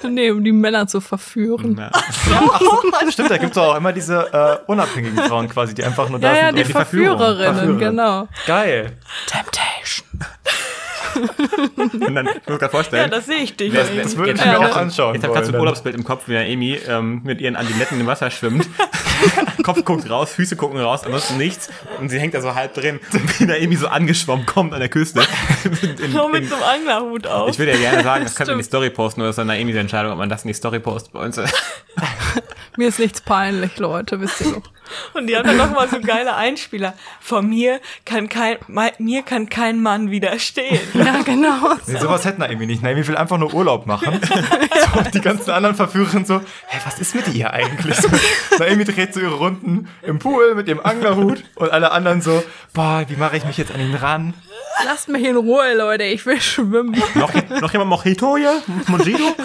[0.02, 1.78] Nee, um die Männer zu verführen.
[1.92, 2.12] Ach,
[3.12, 6.32] stimmt, da gibt es auch immer diese äh, unabhängigen Frauen quasi, die einfach nur da
[6.32, 6.56] Ja, ja, sind.
[6.58, 7.78] die und- Verführerinnen, Verführer.
[7.78, 8.28] genau.
[8.46, 8.92] Geil.
[9.26, 10.06] Temptation.
[11.16, 13.72] Und dann, ich muss mir gerade Ja, vorstellen, das sehe ich dich.
[13.72, 13.88] Das-.
[13.94, 14.58] Das würde ich Jetzt- mir Ja.
[14.70, 15.14] auch anschauen.
[15.14, 15.60] Jetzt habe ich gerade so ein.
[15.60, 18.68] Urlaubsbild im Kopf, wie der Amy ähm, mit ihren Adiletten im Wasser schwimmt.
[19.62, 21.68] Kopf guckt raus, Füße gucken raus, ansonsten nichts.
[21.98, 23.00] Und sie hängt da so halb drin.
[23.12, 25.20] Und wie der Amy so angeschwommen kommt an der Küste.
[26.02, 27.50] In, Nur mit in, so einem Anglerhut auf.
[27.50, 28.68] ich würde ja gerne sagen, das könnte man in die.
[28.68, 30.80] Story posten, nur das ist dann eine Amy's Entscheidung, ob man das in die Story
[30.80, 31.40] postet bei uns.
[32.76, 34.62] Mir ist nichts peinlich, Leute, wisst ihr doch.
[35.14, 36.94] Und die hat dann noch mal so geile Einspieler.
[37.20, 38.58] Von mir kann kein,
[38.98, 40.80] mir kann kein Mann widerstehen.
[40.94, 41.74] Ja, genau.
[41.86, 42.82] Nee, sowas hätte Naomi nicht.
[42.82, 44.20] Naomi will einfach nur Urlaub machen.
[44.22, 47.96] so, und die ganzen anderen Verführerinnen so, hä, was ist mit ihr eigentlich?
[47.96, 48.08] So,
[48.58, 52.42] Naomi dreht so ihre Runden im Pool mit ihrem Anglerhut und alle anderen so,
[52.72, 54.34] boah, wie mache ich mich jetzt an ihn ran?
[54.84, 57.00] Lasst mich in Ruhe, Leute, ich will schwimmen.
[57.14, 58.62] noch, noch jemand Mojito hier?
[58.86, 59.36] Mojito?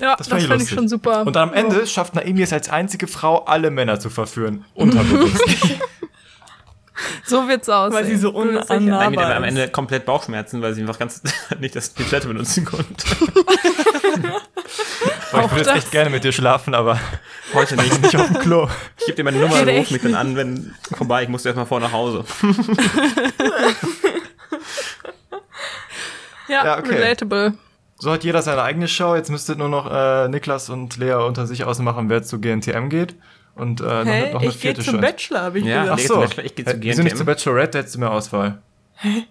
[0.00, 0.78] Ja, das, fand ich fand ich lustig.
[0.78, 1.24] schon super.
[1.24, 4.64] Und dann am Ende schafft Naomi es als einzige Frau, alle Männer zu verführen.
[4.74, 5.42] Unterbewusst.
[7.24, 7.96] so wird's aussehen.
[7.96, 9.48] Weil sie so wir haben am ist.
[9.50, 11.22] Ende komplett Bauchschmerzen, weil sie einfach ganz
[11.60, 13.06] nicht das Toilette benutzen konnte.
[15.34, 16.98] Boah, ich Auch würde jetzt echt gerne mit dir schlafen, aber
[17.52, 18.00] Heute nicht.
[18.02, 18.68] nicht auf dem Klo.
[18.98, 21.66] Ich gebe dir meine Nummer, du ruf mich dann an, wenn vorbei, ich muss erstmal
[21.66, 22.24] vor nach Hause.
[26.48, 26.94] Ja, Ja, okay.
[26.94, 27.54] relatable.
[27.98, 29.14] So hat jeder seine eigene Show.
[29.14, 33.14] Jetzt müsstet nur noch äh, Niklas und Lea unter sich ausmachen, wer zu GNTM geht.
[33.54, 34.32] Und äh, noch, Hä?
[34.32, 35.00] noch eine Ich gehe vierte zum Show.
[35.00, 36.00] Bachelor, habe ich Ja, gesagt.
[36.02, 36.14] Ach so.
[36.14, 37.32] zum Bachelor, ich geh zu Hä, Wieso nicht zur GNTM?
[37.34, 38.58] Bachelorette, da hättest du mehr Auswahl.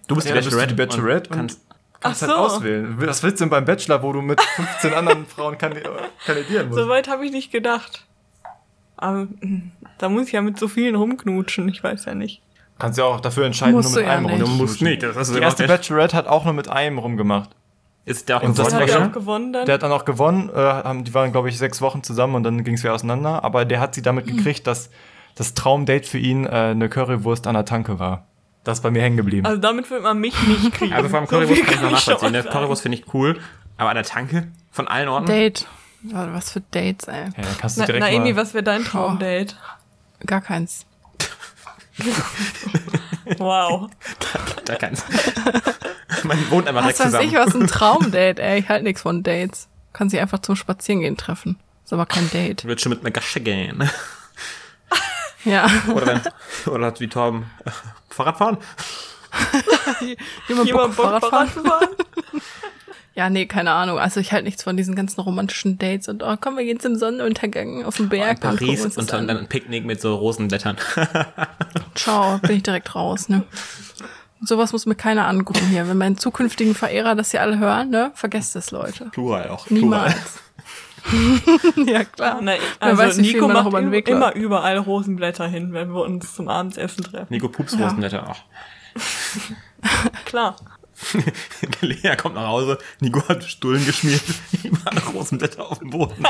[0.08, 1.60] Du bist Ja, die dann bist du die Bachelorette, Bachelorette und und kannst,
[2.04, 2.56] kannst Ach halt so.
[2.56, 2.94] auswählen.
[2.98, 5.80] Was willst du denn beim Bachelor, wo du mit 15 anderen Frauen kandi
[6.24, 6.80] kandidieren musst?
[6.80, 8.06] So weit habe ich nicht gedacht.
[8.96, 11.68] Aber mm, da muss ich ja mit so vielen rumknutschen.
[11.68, 12.40] Ich weiß ja nicht.
[12.78, 14.40] Kannst ja auch dafür entscheiden, Musst nur mit du ja einem nicht.
[14.42, 15.02] du musst nicht.
[15.02, 17.50] Das ist Die erste Bachelorette hat auch nur mit einem rumgemacht.
[18.04, 19.64] Ist der auch Und das hat er schon- auch gewonnen dann.
[19.66, 22.42] Der hat dann auch gewonnen, äh, haben, die waren, glaube ich, sechs Wochen zusammen und
[22.42, 23.42] dann ging es wieder auseinander.
[23.44, 24.90] Aber der hat sie damit gekriegt, dass
[25.36, 28.26] das Traumdate für ihn äh, eine Currywurst an der Tanke war.
[28.64, 29.46] Das ist bei mir hängen geblieben.
[29.46, 30.92] also damit wird man mich nicht kriegen.
[30.94, 32.32] Also vor allem So Currywurst viel kann ich noch nachvollziehen.
[32.34, 32.48] sagen.
[32.50, 33.38] Currywurst finde ich cool,
[33.76, 35.26] aber an der Tanke von allen Orten.
[35.26, 35.66] Date.
[36.02, 37.24] Ja, Was für Dates, ey.
[37.24, 39.54] ja, kannst du Na, direkt Naomi, mal, was wäre dein Traumdate?
[40.26, 40.84] Gar keins.
[43.38, 43.88] Wow.
[44.64, 45.04] Da kannst
[46.24, 47.46] Man wohnt einfach Was direkt weiß ich, zusammen.
[47.46, 48.58] was ein Traumdate, ey.
[48.60, 49.68] Ich halte nichts von Dates.
[49.92, 51.58] Kann sie einfach zum Spazierengehen treffen.
[51.84, 52.64] Ist aber kein Date.
[52.64, 53.88] Wird schon mit einer Gasche gehen.
[55.44, 55.66] Ja.
[55.94, 56.22] Oder, dann,
[56.66, 57.70] oder hat wie Torben äh,
[58.08, 58.58] Fahrrad fahren.
[60.48, 61.88] Jemand Bock Bock Fahrrad zu fahren?
[63.14, 63.98] Ja, nee, keine Ahnung.
[63.98, 66.96] Also ich halte nichts von diesen ganzen romantischen Dates und oh, komm, wir gehen zum
[66.96, 68.42] Sonnenuntergang auf den Berg.
[68.42, 69.28] In und gucken Paris uns das und dann, an.
[69.28, 70.76] dann ein Picknick mit so Rosenblättern.
[71.94, 73.44] Ciao, bin ich direkt raus, ne?
[74.40, 75.88] Sowas muss mir keiner angucken hier.
[75.88, 78.10] Wenn meine zukünftigen Verehrer das hier alle hören, ne?
[78.14, 79.06] Vergesst es, Leute.
[79.06, 79.70] Plural auch.
[79.70, 80.40] Niemals.
[81.86, 82.40] ja, klar.
[82.40, 84.36] Na, also weiß, Nico macht über immer läuft.
[84.36, 87.26] überall Rosenblätter hin, wenn wir uns zum Abendessen treffen.
[87.30, 88.38] Nico Pups Rosenblätter auch.
[90.24, 90.56] Klar.
[91.80, 94.22] Lea kommt nach Hause, Nico hat Stullen geschmiert,
[94.62, 96.24] überall Rosenblätter auf dem Boden.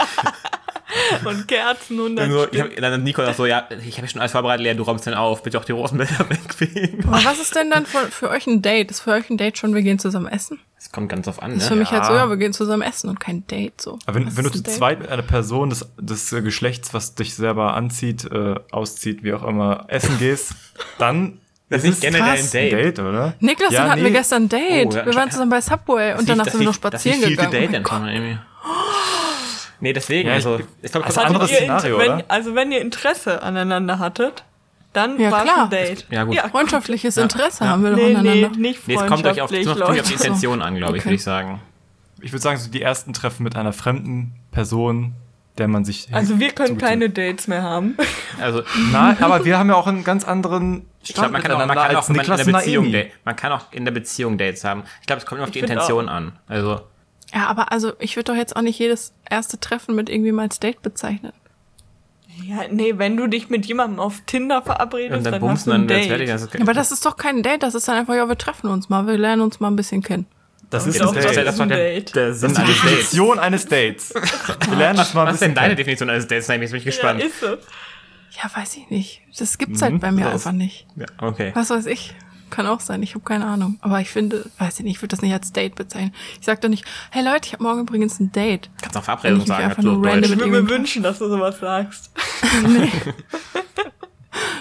[1.24, 4.08] Und Kerzen 100 Dann, so, ich hab, dann hat Nico gesagt so, ja, ich habe
[4.08, 7.04] schon alles vorbereitet, Lea, du räumst dann auf, bitte auch die Rosenblätter wegfegen.
[7.06, 8.90] Aber was ist denn dann für, für euch ein Date?
[8.90, 10.60] Ist für euch ein Date schon, wir gehen zusammen essen?
[10.76, 11.80] Das kommt ganz auf an, Ist für ne?
[11.80, 13.98] mich halt so, ja, wir gehen zusammen essen und kein Date so.
[14.06, 14.74] Aber wenn, wenn du ist zu ein Date?
[14.74, 19.32] zweit mit einer Person des, des äh, Geschlechts, was dich selber anzieht, äh, auszieht, wie
[19.32, 20.54] auch immer, essen gehst,
[20.98, 21.40] dann
[21.70, 22.98] Das ist nicht generell ein fast Date.
[22.98, 23.34] oder?
[23.40, 24.08] Niklas, Ja, dann hatten nee.
[24.08, 24.92] wir gestern ein Date.
[24.92, 27.50] Oh, ja, wir waren zusammen bei Subway und danach sind wir noch spazieren das gegangen.
[27.50, 28.38] Date Oh dann Amy.
[29.80, 32.24] Nee, deswegen, Ja, ich- also, ich glaube, also also anderes ihr Szenario, wenn, oder?
[32.28, 34.44] Also wenn ihr Interesse aneinander hattet,
[34.92, 35.64] dann Ja, war klar.
[35.64, 36.06] ein Date.
[36.10, 36.38] Ja, gut.
[36.38, 39.82] Freundschaftliches Interesse haben wir doch Nee, nee, nicht Nee, es kommt euch auf, es kommt
[39.82, 40.12] auf die.
[40.14, 41.06] Intention an, glaube ich, Okay.
[41.10, 41.60] würde ich sagen.
[42.20, 45.14] Ich würde sagen, so die ersten Treffen mit einer fremden Person,
[45.58, 46.08] der man sich.
[46.12, 47.96] Also wir können keine Dates mehr haben.
[48.40, 48.62] Also,
[48.92, 51.76] Nein, aber wir haben ja auch einen ganz anderen ich glaube, man kann auch, man
[51.76, 52.94] kann auch in der Beziehung
[53.24, 54.84] man kann auch in der Beziehung Dates haben.
[55.00, 56.32] Ich glaube, es kommt immer auf die Intention an.
[56.48, 56.80] Also,
[57.34, 60.42] Ja, aber also ich würde doch jetzt auch nicht jedes erste Treffen mit irgendwie mal
[60.42, 61.32] als Date bezeichnen.
[62.42, 65.70] Ja, nee, wenn du dich mit jemandem auf Tinder verabredest, und dann dann, hast bumsen
[65.70, 66.28] du ein dann, Date.
[66.28, 66.60] jetzt das.
[66.60, 69.06] Aber das ist doch kein Date, das ist dann einfach, ja, wir treffen uns mal,
[69.06, 70.26] wir lernen uns mal ein bisschen kennen.
[70.70, 71.46] Das ist ist auch ein das- Date.
[71.46, 72.88] das der, der Sinn Das ist die.
[72.88, 74.12] Definition eines Dates.
[74.68, 75.76] Wir lernen das mal ein Was ist denn bisschen deine.
[75.76, 76.46] Definition eines Dates?
[76.48, 77.22] Da bin ich ja, gespannt.
[77.22, 77.46] ist so.
[77.46, 79.22] Ja, weiß ich nicht.
[79.38, 80.86] Das gibt's halt bei mir einfach nicht.
[80.96, 81.52] Ja, okay.
[81.54, 82.14] Was weiß ich.
[82.50, 83.78] Kann auch sein, ich habe keine Ahnung.
[83.80, 86.14] Aber ich finde, weiß ich nicht, ich würde das nicht als Date bezeichnen.
[86.38, 88.70] Ich sag doch nicht, hey Leute, ich habe morgen übrigens ein Date.
[88.80, 90.30] Kannst auch Verabredung sagen, einfach nur Deutsch.
[90.30, 92.10] Ich würde mir wünschen, dass du sowas sagst.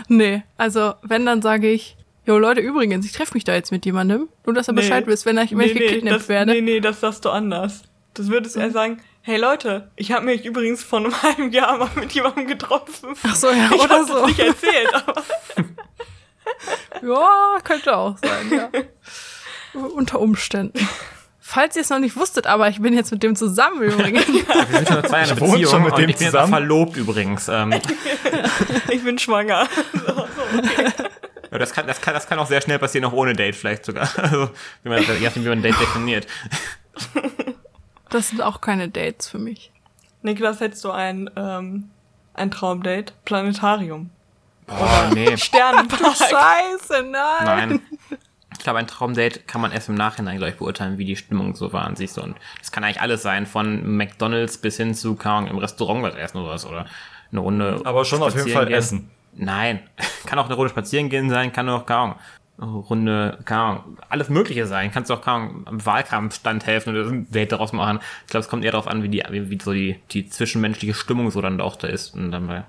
[0.08, 3.86] Nee, also wenn, dann sage ich, Jo Leute, übrigens, ich treffe mich da jetzt mit
[3.86, 4.30] jemandem.
[4.46, 6.54] Nur, dass er Bescheid wisst, wenn ich, wenn ich gekidnappt das, werde.
[6.54, 7.84] Nee, nee, das sagst du anders.
[8.14, 11.78] Das würdest du eher sagen, hey Leute, ich habe mich übrigens vor einem halben Jahr
[11.78, 13.16] mal mit jemandem getroffen.
[13.24, 14.14] Ach so, ja, ich oder so.
[14.14, 15.22] das nicht erzählt, aber
[17.02, 18.70] Ja, könnte auch sein, ja.
[19.96, 20.88] Unter Umständen.
[21.40, 24.26] Falls ihr es noch nicht wusstet, aber ich bin jetzt mit dem zusammen übrigens.
[24.28, 26.50] Wir sind schon zwei wohne Beziehung schon mit dem ich bin zusammen.
[26.50, 27.50] verlobt übrigens.
[27.50, 27.74] Ähm,
[28.90, 29.68] ich bin schwanger.
[31.52, 33.86] ja, das, kann, das, kann, das kann auch sehr schnell passieren, auch ohne Date vielleicht
[33.86, 34.08] sogar.
[34.18, 34.50] Also,
[34.84, 36.26] wie man, je nachdem, wie man ein Date definiert.
[38.10, 39.72] Das sind auch keine Dates für mich.
[40.22, 41.90] Niklas, hättest du ein, ähm,
[42.34, 43.14] ein Traumdate?
[43.26, 44.10] Planetarium.
[44.68, 45.36] Boah, nee.
[45.38, 46.16] Sternenpark.
[46.16, 47.46] Scheiße, nein.
[47.46, 47.82] Nein.
[48.54, 51.56] Ich glaube, ein Traumdate kann man erst im Nachhinein, glaube ich, beurteilen, wie die Stimmung
[51.56, 52.14] so war an sich.
[52.14, 52.24] So.
[52.24, 56.04] Und das kann eigentlich alles sein, von McDonalds bis hin zu keine Ahnung, im Restaurant
[56.04, 56.66] was essen oder was.
[56.66, 56.86] Oder
[57.32, 57.82] eine Runde.
[57.84, 58.76] Aber schon auf jeden Fall gehen.
[58.76, 59.12] essen.
[59.36, 59.80] Nein.
[60.26, 62.16] Kann auch eine Runde spazieren gehen sein, kann auch, keine Ahnung,
[62.58, 64.92] eine Runde, keine Ahnung, alles Mögliche sein.
[64.92, 68.00] Kannst auch, keine Ahnung, am Wahlkampfstand helfen oder ein Date daraus machen.
[68.26, 70.94] Ich glaube, es kommt eher darauf an, wie die, wie, wie so die, die zwischenmenschliche
[70.94, 72.14] Stimmung so dann auch da ist.
[72.14, 72.64] Und dann bei,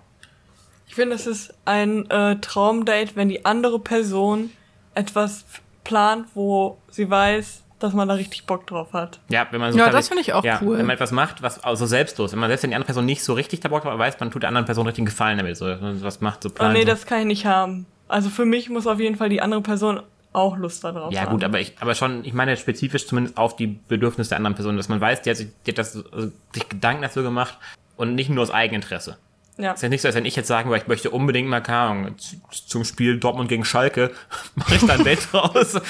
[0.87, 4.51] Ich finde, es ist ein äh, Traumdate, wenn die andere Person
[4.95, 5.45] etwas
[5.82, 9.20] plant, wo sie weiß, dass man da richtig Bock drauf hat.
[9.28, 10.78] Ja, wenn man so Ja, das finde ich auch ja, cool.
[10.78, 13.22] Wenn man etwas macht, was also selbstlos, wenn man selbst wenn die andere Person nicht
[13.22, 15.39] so richtig da Bock drauf hat, weiß, man tut der anderen Person richtig einen Gefallen
[15.39, 16.74] damit, so wenn man was macht, so Oh planen.
[16.74, 16.87] nee, so.
[16.87, 17.87] das kann ich nicht haben.
[18.09, 20.01] Also für mich muss auf jeden Fall die andere Person
[20.32, 21.32] auch Lust darauf ja haben.
[21.32, 24.76] gut, aber ich, aber schon, ich meine spezifisch zumindest auf die Bedürfnisse der anderen Person,
[24.76, 27.59] dass man weiß, die hat sich, die hat das, also, sich Gedanken dafür gemacht
[27.97, 29.16] und nicht nur aus Eigeninteresse.
[29.57, 29.71] Ja.
[29.71, 31.61] Es ist ja nicht so, als wenn ich jetzt sagen würde, ich möchte unbedingt mal,
[31.61, 34.11] keine Ahnung, zu- zum Spiel Dortmund gegen Schalke,
[34.57, 35.81] mache ich da ein Date raus.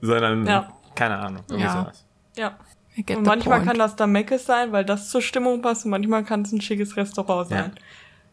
[0.00, 0.72] Sondern, Ja.
[0.94, 1.72] keine Ahnung, irgendwie Ja.
[1.82, 2.04] sowas.
[2.36, 2.56] ja.
[3.10, 3.68] Und manchmal point.
[3.68, 6.62] kann das da Meckes sein, weil das zur Stimmung passt und manchmal kann es ein
[6.62, 7.72] schickes Restaurant sein.
[7.76, 7.82] Ja.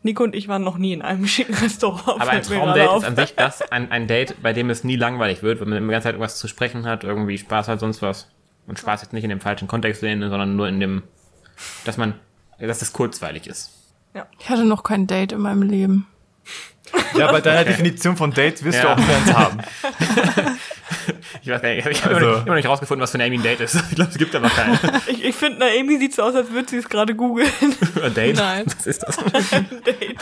[0.04, 2.22] Nico und ich waren noch nie in einem schicken Restaurant.
[2.22, 5.44] Aber ein Traumdate ist an sich das, ein, ein Date, bei dem es nie langweilig
[5.44, 8.30] wird, wenn man die ganze Zeit irgendwas zu sprechen hat, irgendwie Spaß hat, sonst was.
[8.66, 11.04] Und Spaß jetzt nicht in dem falschen Kontext sehen, sondern nur in dem,
[11.84, 12.14] dass man,
[12.58, 13.72] dass es kurzweilig ist.
[14.40, 16.08] Ich hatte noch kein Date in meinem Leben.
[17.18, 18.96] Ja, bei deiner Definition von Dates wirst Ja.
[18.96, 19.58] du auch Fans haben.
[21.42, 23.44] Ich weiß nicht, ich habe Also- immer, noch- nicht rausgefunden, was für eine Amy ein
[23.44, 23.76] Date ist.
[23.90, 24.80] Ich glaube, es gibt aber keine.
[25.08, 27.50] Ich, ich finde, Naomi sieht so aus, als würde sie es gerade googeln.
[28.02, 28.38] Ein Date?
[28.38, 28.64] Nein.
[28.66, 29.18] Was ist das?
[29.18, 30.16] Date.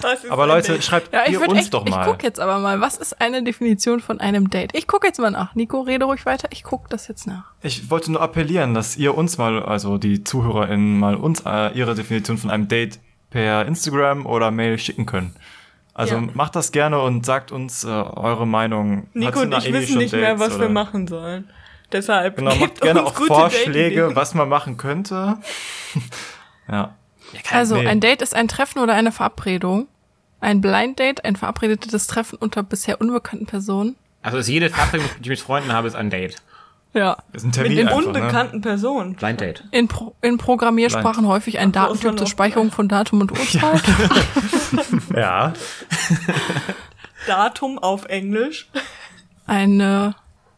[0.00, 0.84] Was ist Aber ein Leute, Date?
[0.84, 2.04] schreibt Ja, ich ihr uns echt, doch ich mal.
[2.04, 4.70] guck jetzt aber mal, was ist eine Definition von einem Date?
[4.76, 5.54] Ich gucke jetzt mal nach.
[5.56, 6.48] Nico, rede ruhig weiter.
[6.52, 7.44] Ich guck das jetzt nach.
[7.62, 11.94] Ich wollte nur appellieren, dass ihr uns mal, also die ZuhörerInnen mal uns äh, ihre
[11.96, 15.34] Definition von einem Date per Instagram oder Mail schicken können.
[15.94, 16.28] Also Ja.
[16.34, 19.06] macht das gerne und sagt uns äh, eure Meinung.
[19.12, 21.48] Nico und ich wissen nicht mehr, Dates was wir oder- machen sollen.
[21.92, 25.38] Deshalb Genau, gebt macht gerne uns auch gute Vorschläge, was man machen könnte.
[26.70, 26.94] ja.
[27.50, 27.86] Also, nee.
[27.86, 29.88] ein Date ist ein Treffen oder eine Verabredung.
[30.40, 33.96] Ein Blind Date, ein verabredetes Treffen unter bisher unbekannten Personen.
[34.22, 36.36] Also ist jede Verabredung, die ich mit Freunden habe, ist ein Date.
[36.92, 37.18] Ja.
[37.32, 38.06] ist ein Mit Termin den einfach, ne?
[38.06, 39.14] unbekannten Personen.
[39.14, 39.64] Blind Date.
[39.70, 43.82] In, Pro in Programmiersprachen häufig ein Ach Datentyp zur Speicherung von Datum und Uhrzeit.
[44.72, 44.90] Ne?
[45.20, 45.52] Ja.
[47.26, 48.68] Datum auf Englisch.
[49.46, 50.14] Eine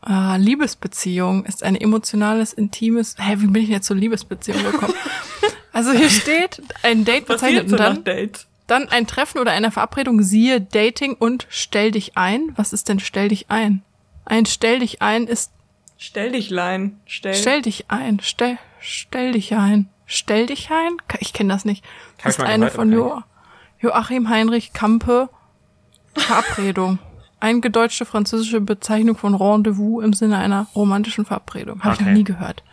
[0.07, 3.17] äh, Liebesbeziehung ist ein emotionales, intimes.
[3.19, 4.95] Hä, wie bin ich denn jetzt zur Liebesbeziehung gekommen?
[5.73, 8.47] also hier steht ein Date Was bezeichnet und dann, Dates?
[8.67, 12.53] dann ein Treffen oder eine Verabredung, siehe Dating und stell dich ein.
[12.57, 13.83] Was ist denn stell dich ein?
[14.25, 15.51] Ein stell dich ein ist
[16.05, 16.99] Stell dich Lein.
[17.07, 17.33] Stell.
[17.35, 20.97] stell dich ein, stell, stell dich ein, stell dich ein?
[21.21, 21.85] Ich kenne das nicht.
[22.25, 23.23] Das ich ist eine gehört, von jo
[23.81, 25.29] Joachim Heinrich Kampe.
[26.17, 26.99] Verabredung.
[27.39, 31.83] Eingedeutschte französische Bezeichnung von Rendezvous im Sinne einer romantischen Verabredung.
[31.85, 32.11] Habe ich Okay.
[32.11, 32.65] noch nie gehört.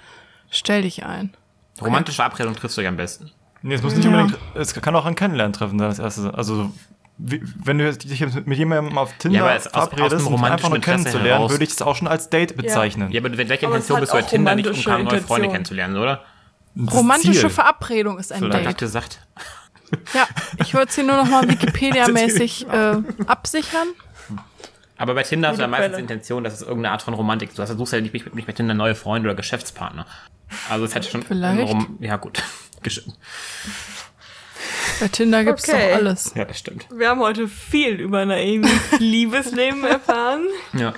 [0.50, 1.36] Stell dich ein.
[1.80, 3.30] Romantische Verabredung triffst du ja am besten.
[3.62, 4.12] Nee, es muss nicht Ja.
[4.12, 6.34] unbedingt, es kann auch ein Kennenlerntreffen sein, das erste.
[6.34, 6.72] Also,
[7.20, 11.28] wenn du jetzt dich jetzt mit jemandem auf Tinder Ja, verabredest, um einfach nur kennenzulernen,
[11.28, 11.52] heraus.
[11.52, 13.12] würde ich es auch schon als Date bezeichnen.
[13.12, 15.50] Ja, aber mit welcher Intention hat bist du bei Tinder nicht, um keine neue Freunde
[15.50, 16.24] kennenzulernen, oder?
[16.76, 17.50] Das Romantische Ziel.
[17.50, 18.56] Verabredung ist ein Vielleicht.
[18.56, 18.74] Ich Date.
[18.74, 19.20] hab gesagt.
[20.14, 20.28] Ja,
[20.64, 22.98] ich würde es hier nur noch mal Wikipedia-mäßig äh,
[23.28, 23.88] absichern.
[24.98, 27.50] Aber bei Tinder hast du ja meistens die Intention, dass es irgendeine Art von Romantik
[27.50, 27.58] ist.
[27.58, 30.06] Du hast- suchst ja nicht, nicht bei Tinder neue Freunde oder Geschäftspartner.
[30.70, 31.68] Also es hat schon Vielleicht.
[31.70, 32.42] Rom ja gut.
[35.00, 35.90] Bei Tinder gibt's Okay.
[35.92, 36.34] doch alles.
[36.36, 36.88] Ja, das stimmt.
[36.94, 38.70] Wir haben heute viel über Naomis
[39.00, 40.46] Liebesleben erfahren.
[40.74, 40.94] Ja.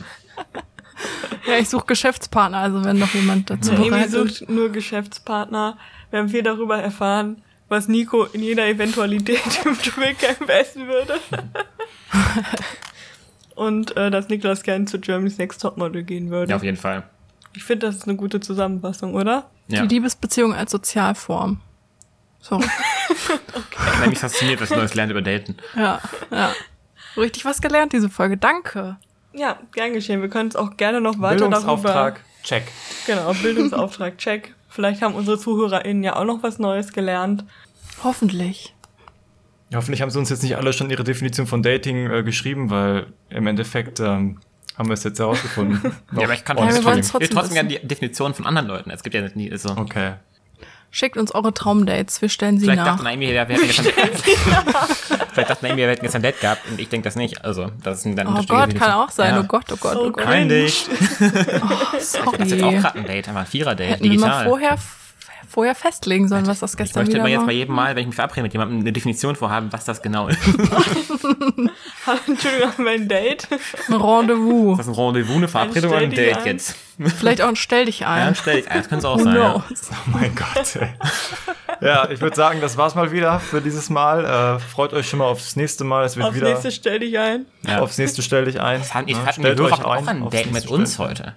[1.47, 4.11] Ja, ich suche Geschäftspartner, also wenn noch jemand dazu Naomi bereit ist.
[4.37, 5.77] sucht nur Geschäftspartner.
[6.11, 11.15] Wir haben viel darüber erfahren, was Nico in jeder Eventualität im Dschungelcamp essen würde.
[13.55, 16.55] Und äh, dass Niklas gern zu Germany's Next Topmodel gehen ja, würde.
[16.55, 17.03] auf jeden Fall.
[17.53, 19.49] ich finde, das ist eine gute Zusammenfassung, oder?
[19.67, 19.81] Ja.
[19.85, 21.59] Die Liebesbeziehung als Sozialform.
[22.39, 22.65] Sorry.
[23.12, 25.57] Ich bin mich fasziniert, was ich Neues lernt über Daten.
[25.76, 26.01] Ja,
[26.32, 26.53] ja.
[27.18, 28.38] Richtig was gelernt, diese Folge.
[28.38, 28.97] Danke.
[29.34, 30.22] Ja, gern geschehen.
[30.22, 32.20] Wir können es auch gerne noch weiter Bildungsauftrag, darüber.
[32.43, 32.64] check.
[33.05, 34.53] Genau, Bildungsauftrag, check.
[34.70, 37.43] Vielleicht haben unsere ZuhörerInnen ja auch noch was Neues gelernt.
[38.03, 38.74] Hoffentlich.
[39.70, 42.70] Ja, hoffentlich haben sie uns jetzt nicht alle schon ihre Definition von Dating äh, geschrieben,
[42.70, 44.39] weil im Endeffekt ähm,
[44.78, 45.82] haben wir es jetzt herausgefunden.
[46.14, 48.89] Ja, aber ich kann Ja, wir trotzdem, trotzdem trotzdem gerne die Definition von anderen Leuten.
[48.91, 49.70] Es gibt ja nie so.
[49.72, 50.14] Okay.
[50.93, 52.91] Schickt uns eure Traumdates, wir stellen sie Vielleicht nach.
[52.97, 53.85] dachte Naomi, wir hätten gestern,
[55.33, 57.45] vielleicht dachte Naomi, wir hätten gestern ein Date gehabt und ich denke das nicht.
[57.45, 59.33] Also, das sind dann Oh Gott, kann auch sein.
[59.35, 59.39] Ja.
[59.39, 60.23] Oh Gott, oh Gott, oh, Oh Gott.
[60.25, 60.69] Kein Date.
[61.99, 62.37] Sorry.
[62.37, 64.45] Das ist jetzt auch gerade ein Date, aber ein Vierer-Date, Hätten wir mal digital.
[64.45, 64.75] vorher,
[65.51, 67.45] vorher festlegen sollen, was das Ich gestern möchte wieder aber jetzt war.
[67.47, 70.27] bei jedem Mal, wenn ich mich verabrede mit jemandem, eine Definition vorhaben, was das genau
[70.29, 70.39] ist.
[72.27, 73.47] Entschuldigung, haben wir ein Date?
[73.87, 74.77] Ein Rendezvous.
[74.77, 76.45] Das ist ein Rendezvous, eine Verabredung oder ein Date ein.
[76.45, 76.75] jetzt?
[77.17, 78.35] Vielleicht auch ein Stell dich Ja, ein.
[78.35, 79.35] stell dich ein, das könnte es auch sein.
[79.35, 79.55] Ja.
[79.55, 79.63] Oh
[80.07, 80.75] mein Gott.
[80.75, 80.89] Ey.
[81.83, 84.23] Ja, ich würde sagen, das war's mal wieder für dieses Mal.
[84.23, 86.05] Äh, freut euch schon mal aufs nächste Mal.
[86.05, 87.47] Es wird Aufs wieder nächste stell dich ein.
[87.65, 87.79] Ja.
[87.79, 88.81] aufs nächste stell dich ein.
[88.81, 91.33] Das hatten, ich Ja, hatten euch auch ein Date mit uns heute.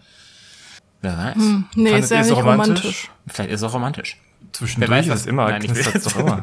[1.04, 1.36] Wer weiß.
[1.36, 2.68] Nee, Fandet ist ja nicht romantisch?
[2.78, 3.10] romantisch.
[3.26, 4.16] Vielleicht ist es auch romantisch.
[4.52, 6.42] Zwischendurch Wer weiß, ist was- es immer, Nein, jetzt- doch immer.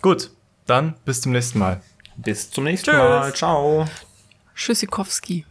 [0.00, 0.30] Gut,
[0.66, 1.80] dann bis zum nächsten Mal.
[2.16, 2.98] Bis zum nächsten Tschüss.
[2.98, 3.34] Mal.
[3.34, 3.86] Ciao.
[4.54, 5.44] Tschüssikowski.